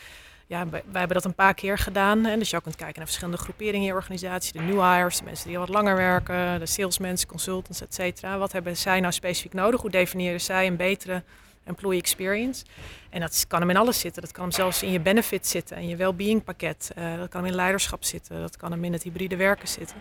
ja, 0.46 0.68
wij, 0.68 0.82
hebben 0.92 1.16
dat 1.16 1.24
een 1.24 1.34
paar 1.34 1.54
keer 1.54 1.78
gedaan. 1.78 2.24
Hè? 2.24 2.38
Dus 2.38 2.50
je 2.50 2.60
kunt 2.60 2.76
kijken 2.76 2.96
naar 2.96 3.06
verschillende 3.06 3.38
groeperingen 3.38 3.80
in 3.80 3.86
je 3.86 3.94
organisatie. 3.94 4.52
De 4.52 4.58
new 4.58 4.80
hires, 4.80 5.18
de 5.18 5.24
mensen 5.24 5.48
die 5.48 5.58
al 5.58 5.66
wat 5.66 5.74
langer 5.74 5.96
werken, 5.96 6.58
de 6.58 6.66
salesmensen, 6.66 7.28
consultants, 7.28 7.82
et 7.82 7.94
cetera. 7.94 8.38
Wat 8.38 8.52
hebben 8.52 8.76
zij 8.76 9.00
nou 9.00 9.12
specifiek 9.12 9.52
nodig? 9.52 9.80
Hoe 9.80 9.90
definiëren 9.90 10.40
zij 10.40 10.66
een 10.66 10.76
betere 10.76 11.22
employee 11.68 12.00
experience. 12.00 12.64
En 13.10 13.20
dat 13.20 13.44
kan 13.48 13.60
hem 13.60 13.70
in 13.70 13.76
alles 13.76 14.00
zitten. 14.00 14.22
Dat 14.22 14.32
kan 14.32 14.42
hem 14.42 14.52
zelfs 14.52 14.82
in 14.82 14.92
je 14.92 15.00
benefit 15.00 15.46
zitten 15.46 15.76
en 15.76 15.88
je 15.88 15.96
well-being 15.96 16.44
pakket. 16.44 16.90
Uh, 16.98 17.16
dat 17.16 17.28
kan 17.28 17.40
hem 17.40 17.50
in 17.50 17.56
leiderschap 17.56 18.04
zitten. 18.04 18.40
Dat 18.40 18.56
kan 18.56 18.70
hem 18.70 18.84
in 18.84 18.92
het 18.92 19.02
hybride 19.02 19.36
werken 19.36 19.68
zitten. 19.68 19.96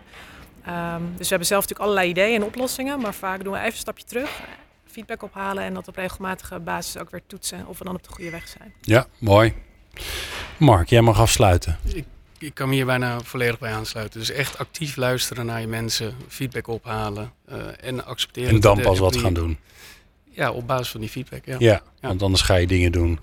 Um, 0.68 1.14
dus 1.18 1.24
we 1.24 1.28
hebben 1.28 1.48
zelf 1.48 1.62
natuurlijk 1.62 1.80
allerlei 1.80 2.10
ideeën 2.10 2.36
en 2.36 2.44
oplossingen. 2.44 3.00
Maar 3.00 3.14
vaak 3.14 3.44
doen 3.44 3.54
we 3.54 3.60
even 3.60 3.72
een 3.72 3.78
stapje 3.78 4.04
terug. 4.04 4.42
Feedback 4.86 5.24
ophalen 5.24 5.64
en 5.64 5.74
dat 5.74 5.88
op 5.88 5.96
regelmatige 5.96 6.60
basis 6.60 6.98
ook 6.98 7.10
weer 7.10 7.22
toetsen 7.28 7.68
of 7.68 7.78
we 7.78 7.84
dan 7.84 7.96
op 7.96 8.04
de 8.04 8.10
goede 8.10 8.30
weg 8.30 8.48
zijn. 8.48 8.74
Ja, 8.82 9.08
mooi. 9.18 9.54
Mark, 10.58 10.90
jij 10.90 11.02
mag 11.02 11.20
afsluiten. 11.20 11.78
Ik, 11.94 12.06
ik 12.38 12.54
kan 12.54 12.70
me 12.70 12.76
hier 12.76 12.86
bijna 12.86 13.20
volledig 13.20 13.60
bij 13.60 13.72
aansluiten. 13.72 14.20
Dus 14.20 14.32
echt 14.32 14.58
actief 14.58 14.96
luisteren 14.96 15.46
naar 15.46 15.62
je 15.62 15.68
mensen, 15.68 16.16
feedback 16.28 16.68
ophalen 16.68 17.32
uh, 17.52 17.58
en 17.82 18.06
accepteren. 18.06 18.50
En 18.50 18.60
dan 18.60 18.82
pas 18.82 19.00
wat 19.00 19.18
gaan 19.18 19.34
doen. 19.34 19.58
Ja, 20.38 20.52
op 20.52 20.68
basis 20.68 20.90
van 20.90 21.00
die 21.00 21.10
feedback. 21.10 21.46
Ja. 21.46 21.56
ja, 21.60 21.82
want 22.02 22.22
anders 22.22 22.42
ga 22.42 22.56
je 22.56 22.68
dingen 22.68 22.92
doen 22.92 23.20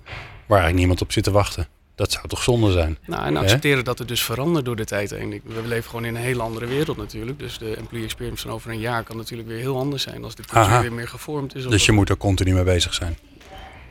waar 0.47 0.59
eigenlijk 0.59 0.78
niemand 0.78 1.00
op 1.00 1.12
zit 1.12 1.25
te 1.25 1.30
wachten. 1.30 1.68
Dat 1.94 2.12
zou 2.12 2.28
toch 2.28 2.42
zonde 2.42 2.73
zijn? 2.73 2.99
Nou, 3.06 3.26
en 3.26 3.37
accepteren 3.37 3.85
dat 3.85 3.99
het 3.99 4.09
dus 4.09 4.23
verandert 4.23 4.64
door 4.64 4.76
de 4.76 4.85
tijd 4.85 5.11
heen. 5.11 5.40
We 5.44 5.62
leven 5.66 5.90
gewoon 5.90 6.04
in 6.04 6.14
een 6.14 6.23
hele 6.23 6.42
andere 6.42 6.66
wereld 6.66 6.97
natuurlijk. 6.97 7.38
Dus 7.38 7.59
de 7.59 7.76
employee 7.76 8.04
experience 8.04 8.42
van 8.42 8.54
over 8.54 8.71
een 8.71 8.78
jaar 8.78 9.02
kan 9.02 9.16
natuurlijk 9.16 9.49
weer 9.49 9.59
heel 9.59 9.78
anders 9.78 10.02
zijn 10.02 10.25
als 10.25 10.35
de 10.35 10.42
cultuur 10.42 10.80
weer 10.80 10.92
meer 10.92 11.09
gevormd 11.09 11.54
is. 11.54 11.66
Dus 11.66 11.87
je 11.87 11.92
moet 11.92 12.09
er 12.09 12.16
continu 12.16 12.52
mee 12.54 12.64
bezig 12.64 12.94
zijn. 12.94 13.18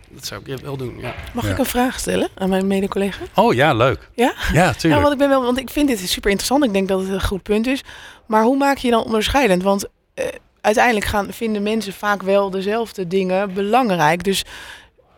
Dat 0.10 0.26
zou 0.26 0.42
ik 0.46 0.60
wel 0.60 0.78
doen, 0.78 1.00
ja. 1.00 1.16
Mag 1.34 1.50
ik 1.50 1.58
een 1.58 1.66
vraag 1.66 2.00
stellen 2.00 2.30
aan 2.36 2.50
mijn 2.50 2.68
mede-collega? 2.68 3.24
Oh 3.36 3.54
ja, 3.54 3.74
leuk. 3.74 4.10
Ja? 4.14 4.34
Ja, 4.54 4.74
tuurlijk. 4.74 4.82
Ja, 4.82 5.00
want 5.02 5.12
ik, 5.12 5.18
ben 5.18 5.30
wel, 5.30 5.42
want 5.42 5.60
ik 5.60 5.70
vind 5.70 5.88
dit 5.88 6.00
super 6.00 6.30
interessant. 6.30 6.64
Ik 6.64 6.74
denk 6.74 6.88
dat 6.88 7.00
het 7.00 7.10
een 7.10 7.22
goed 7.22 7.44
punt 7.44 7.68
is. 7.68 7.84
Maar 8.26 8.44
hoe 8.44 8.58
maak 8.58 8.78
je 8.78 8.88
je 8.88 8.94
dan 8.94 9.04
onderscheidend? 9.04 9.64
Want 9.64 9.86
uh, 10.16 10.26
uiteindelijk 10.64 11.06
gaan, 11.06 11.34
vinden 11.34 11.64
mensen 11.64 11.94
vaak 11.94 12.22
wel 12.22 12.50
dezelfde 12.50 13.08
dingen 13.08 13.54
belangrijk. 13.54 14.24
Dus 14.24 14.46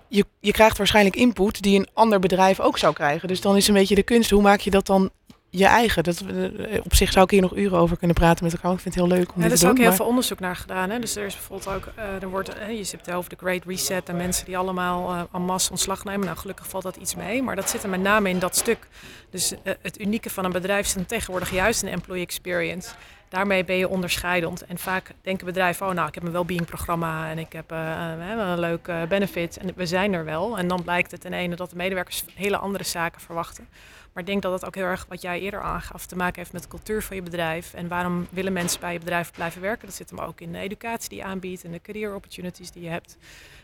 je, 0.08 0.26
je 0.40 0.52
krijgt 0.52 0.78
waarschijnlijk 0.78 1.16
input 1.16 1.62
die 1.62 1.80
een 1.80 1.88
ander 1.94 2.20
bedrijf 2.20 2.60
ook 2.60 2.78
zou 2.78 2.94
krijgen. 2.94 3.28
Dus 3.28 3.42
dan 3.42 3.56
is 3.56 3.68
een 3.68 3.74
beetje 3.74 3.96
de 3.96 4.04
kunst, 4.04 4.30
hoe 4.30 4.42
maak 4.42 4.60
je 4.60 4.72
dat 4.72 4.86
dan 4.86 5.12
je 5.50 5.66
eigen. 5.66 6.04
Dat, 6.04 6.22
eh, 6.22 6.80
op 6.84 6.96
zich 6.96 7.12
zou 7.12 7.26
ik 7.26 7.32
hier 7.32 7.42
nog 7.42 7.56
uren 7.56 7.78
over 7.78 7.98
kunnen 7.98 8.16
praten 8.16 8.44
met 8.44 8.54
elkaar. 8.54 8.72
Ik 8.72 8.80
vind 8.80 8.96
het 8.96 9.04
heel 9.04 9.18
leuk 9.18 9.34
om 9.36 9.42
ja, 9.42 9.48
Er 9.48 9.54
is 9.54 9.66
ook 9.66 9.78
heel 9.78 9.94
veel 9.94 10.06
onderzoek 10.06 10.40
naar 10.40 10.56
gedaan. 10.56 10.90
Hè? 10.90 11.00
Dus 11.00 11.16
er 11.16 11.26
is 11.26 11.34
bijvoorbeeld 11.34 11.76
ook, 11.76 11.94
uh, 11.98 12.22
er 12.22 12.30
wordt, 12.30 12.50
uh, 12.58 12.78
je 12.78 12.84
zit 12.84 13.12
over 13.12 13.30
de 13.30 13.36
Great 13.40 13.64
Reset 13.66 14.10
en 14.10 14.18
mensen 14.18 14.46
die 14.46 14.58
allemaal 14.58 15.14
uh, 15.14 15.22
en 15.34 15.42
masse 15.42 15.72
ontslag 15.72 16.04
nemen. 16.04 16.26
Nou, 16.26 16.38
gelukkig 16.38 16.68
valt 16.68 16.84
dat 16.84 16.96
iets 16.96 17.16
mee. 17.16 17.44
Maar 17.44 17.56
dat 17.56 17.70
zit 17.70 17.84
er 17.84 17.90
met 17.90 18.02
name 18.02 18.30
in 18.30 18.40
dat 18.40 18.56
stuk. 18.56 18.88
Dus 19.30 19.54
het 19.82 20.00
unieke 20.00 20.30
van 20.30 20.46
een 20.46 20.52
bedrijf 20.52 20.96
is 20.96 21.04
tegenwoordig 21.08 21.52
juist 21.52 21.82
een 21.84 21.90
employee 21.90 22.24
experience. 22.24 22.90
Daarmee 23.36 23.64
ben 23.64 23.76
je 23.76 23.90
onderscheidend. 23.90 24.66
En 24.66 24.78
vaak 24.78 25.12
denken 25.22 25.46
bedrijven, 25.46 25.88
oh 25.88 25.94
nou, 25.94 26.08
ik 26.08 26.14
heb 26.14 26.24
een 26.24 26.32
well-being 26.32 26.66
programma 26.66 27.30
en 27.30 27.38
ik 27.38 27.54
heb 27.54 27.72
een 27.72 28.60
leuk 28.60 28.92
benefit 29.10 29.58
en 29.58 29.72
we 29.76 29.86
zijn 29.86 30.14
er 30.14 30.26
wel. 30.26 30.58
En 30.58 30.68
dan 30.68 30.84
blijkt 30.84 31.12
het 31.12 31.26
in 31.26 31.34
ene 31.34 31.56
dat 31.56 31.70
de 31.70 31.76
medewerkers 31.76 32.24
hele 32.34 32.58
andere 32.58 32.84
zaken 32.84 33.22
verwachten. 33.22 33.68
Maar 34.14 34.24
ik 34.24 34.30
denk 34.30 34.42
dat 34.42 34.52
dat 34.52 34.66
ook 34.66 34.76
heel 34.76 34.86
erg, 34.86 35.06
wat 35.10 35.22
jij 35.22 35.40
eerder 35.40 35.62
aangaf, 35.62 36.06
te 36.06 36.16
maken 36.16 36.36
heeft 36.36 36.54
met 36.54 36.64
de 36.64 36.68
cultuur 36.68 37.04
van 37.04 37.16
je 37.16 37.22
bedrijf. 37.22 37.74
En 37.74 37.88
waarom 37.88 38.28
willen 38.30 38.54
mensen 38.54 38.80
bij 38.80 38.94
je 38.94 39.00
bedrijf 39.00 39.32
blijven 39.32 39.62
werken? 39.62 39.86
Dat 39.86 39.96
zit 39.96 40.10
hem 40.10 40.20
ook 40.20 40.42
in 40.42 40.52
de 40.52 40.60
educatie 40.60 41.10
die 41.10 41.18
je 41.18 41.24
aanbiedt 41.24 41.64
en 41.64 41.72
de 41.72 41.82
career 41.82 42.16
opportunities 42.16 42.72
die 42.72 42.84
je 42.84 42.90
hebt. 42.90 43.18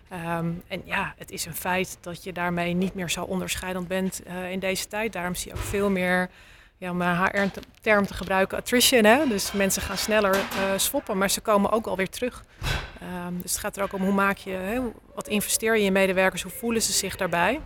Ehm, 0.10 0.52
en 0.68 0.82
ja, 0.86 1.14
het 1.18 1.32
is 1.32 1.46
een 1.46 1.56
feit 1.56 1.98
dat 2.02 2.24
je 2.24 2.34
daarmee 2.34 2.74
niet 2.74 2.94
meer 2.94 3.10
zo 3.10 3.24
onderscheidend 3.24 3.88
bent 3.88 4.22
uh, 4.28 4.52
in 4.52 4.60
deze 4.60 4.88
tijd. 4.88 5.14
Daarom 5.14 5.36
zie 5.36 5.52
je 5.52 5.58
ook 5.58 5.64
veel 5.64 5.90
meer, 5.90 6.30
ja, 6.82 6.90
om 6.90 7.02
een 7.02 7.18
HR-term 7.18 8.06
te 8.06 8.14
gebruiken, 8.14 8.58
attrition. 8.58 9.04
Hè? 9.04 9.28
Dus 9.28 9.52
mensen 9.52 9.82
gaan 9.82 9.98
sneller 9.98 10.36
uh, 10.36 10.42
swappen, 10.76 11.18
maar 11.18 11.30
ze 11.30 11.42
komen 11.42 11.72
ook 11.72 11.88
alweer 11.88 12.10
terug. 12.10 12.44
Um, 13.28 13.42
dus 13.42 13.52
het 13.52 13.60
gaat 13.60 13.78
er 13.78 13.84
ook 13.84 13.94
om 13.94 14.02
hoe 14.02 14.14
maak 14.14 14.38
je, 14.38 14.52
hè, 14.52 14.82
wat 15.16 15.28
investeer 15.28 15.78
je 15.78 15.84
in 15.84 15.94
medewerkers, 15.94 16.42
hoe 16.42 16.52
voelen 16.52 16.82
ze 16.82 16.92
zich 16.92 17.16
daarbij? 17.16 17.60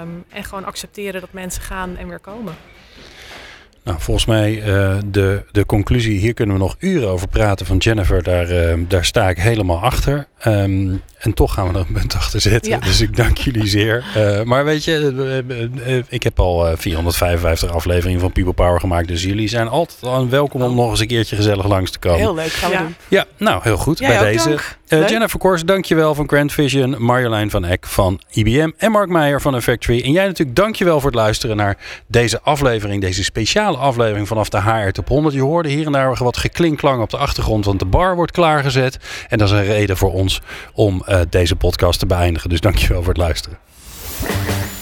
Um, 0.00 0.24
en 0.28 0.44
gewoon 0.44 0.64
accepteren 0.64 1.20
dat 1.20 1.32
mensen 1.32 1.62
gaan 1.62 1.96
en 1.96 2.08
weer 2.08 2.18
komen. 2.18 2.54
Nou, 3.86 4.00
volgens 4.00 4.26
mij 4.26 4.66
uh, 4.66 4.96
de, 5.06 5.42
de 5.52 5.66
conclusie, 5.66 6.18
hier 6.18 6.34
kunnen 6.34 6.54
we 6.54 6.60
nog 6.60 6.76
uren 6.78 7.08
over 7.08 7.28
praten 7.28 7.66
van 7.66 7.76
Jennifer, 7.76 8.22
daar, 8.22 8.50
uh, 8.50 8.74
daar 8.88 9.04
sta 9.04 9.28
ik 9.28 9.38
helemaal 9.38 9.80
achter. 9.80 10.26
Um, 10.46 11.02
en 11.18 11.34
toch 11.34 11.54
gaan 11.54 11.68
we 11.68 11.78
er 11.78 11.84
een 11.88 11.92
punt 11.92 12.14
achter 12.14 12.40
zetten. 12.40 12.70
Ja. 12.70 12.78
Dus 12.78 13.00
ik 13.00 13.16
dank 13.16 13.38
jullie 13.38 13.66
zeer. 13.66 14.04
Uh, 14.16 14.42
maar 14.50 14.64
weet 14.64 14.84
je, 14.84 16.04
ik 16.08 16.22
heb 16.22 16.40
al 16.40 16.76
455 16.76 17.70
afleveringen 17.70 18.20
van 18.20 18.32
People 18.32 18.52
Power 18.52 18.80
gemaakt. 18.80 19.08
Dus 19.08 19.22
jullie 19.22 19.48
zijn 19.48 19.68
altijd 19.68 20.28
welkom 20.30 20.62
om 20.62 20.74
nog 20.74 20.90
eens 20.90 21.00
een 21.00 21.06
keertje 21.06 21.36
gezellig 21.36 21.66
langs 21.66 21.90
te 21.90 21.98
komen. 21.98 22.18
Heel 22.18 22.34
leuk, 22.34 22.52
gaan 22.52 22.70
we 22.70 22.76
ja. 22.76 22.82
doen. 22.82 22.94
Ja, 23.08 23.24
nou 23.36 23.60
heel 23.62 23.76
goed. 23.76 23.98
Jij 23.98 24.18
bij 24.18 24.32
deze. 24.32 24.58
Uh, 24.88 25.08
Jennifer 25.08 25.38
Kors, 25.38 25.64
dankjewel 25.64 26.14
van 26.14 26.28
Grand 26.28 26.52
Vision. 26.52 27.02
Marjolein 27.02 27.50
van 27.50 27.64
Eck 27.64 27.86
van 27.86 28.20
IBM. 28.30 28.70
En 28.76 28.90
Mark 28.90 29.08
Meijer 29.08 29.40
van 29.40 29.62
Factory. 29.62 30.02
En 30.02 30.12
jij 30.12 30.26
natuurlijk 30.26 30.56
dankjewel 30.56 31.00
voor 31.00 31.10
het 31.10 31.18
luisteren 31.18 31.56
naar 31.56 31.76
deze 32.06 32.40
aflevering. 32.40 33.00
Deze 33.00 33.24
speciale 33.24 33.76
aflevering 33.76 34.28
vanaf 34.28 34.48
de 34.48 34.60
HR 34.60 34.90
Top 34.90 35.08
100. 35.08 35.34
Je 35.34 35.40
hoorde 35.40 35.68
hier 35.68 35.86
en 35.86 35.92
daar 35.92 36.16
wat 36.18 36.36
geklinklang 36.36 37.02
op 37.02 37.10
de 37.10 37.16
achtergrond. 37.16 37.64
Want 37.64 37.78
de 37.78 37.84
bar 37.84 38.14
wordt 38.16 38.32
klaargezet. 38.32 38.98
En 39.28 39.38
dat 39.38 39.48
is 39.48 39.54
een 39.54 39.64
reden 39.64 39.96
voor 39.96 40.12
ons 40.12 40.40
om 40.72 41.02
uh, 41.08 41.20
deze 41.30 41.56
podcast 41.56 41.98
te 41.98 42.06
beëindigen. 42.06 42.48
Dus 42.48 42.60
dankjewel 42.60 42.98
voor 43.02 43.12
het 43.12 43.22
luisteren. 43.22 43.58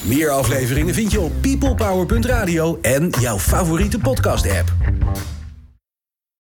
Meer 0.02 0.30
afleveringen 0.30 0.94
vind 0.94 1.10
je 1.10 1.20
op 1.20 1.32
peoplepower.radio 1.40 2.78
en 2.82 3.12
jouw 3.20 3.38
favoriete 3.38 3.98
podcast 3.98 4.50
app. 4.50 4.72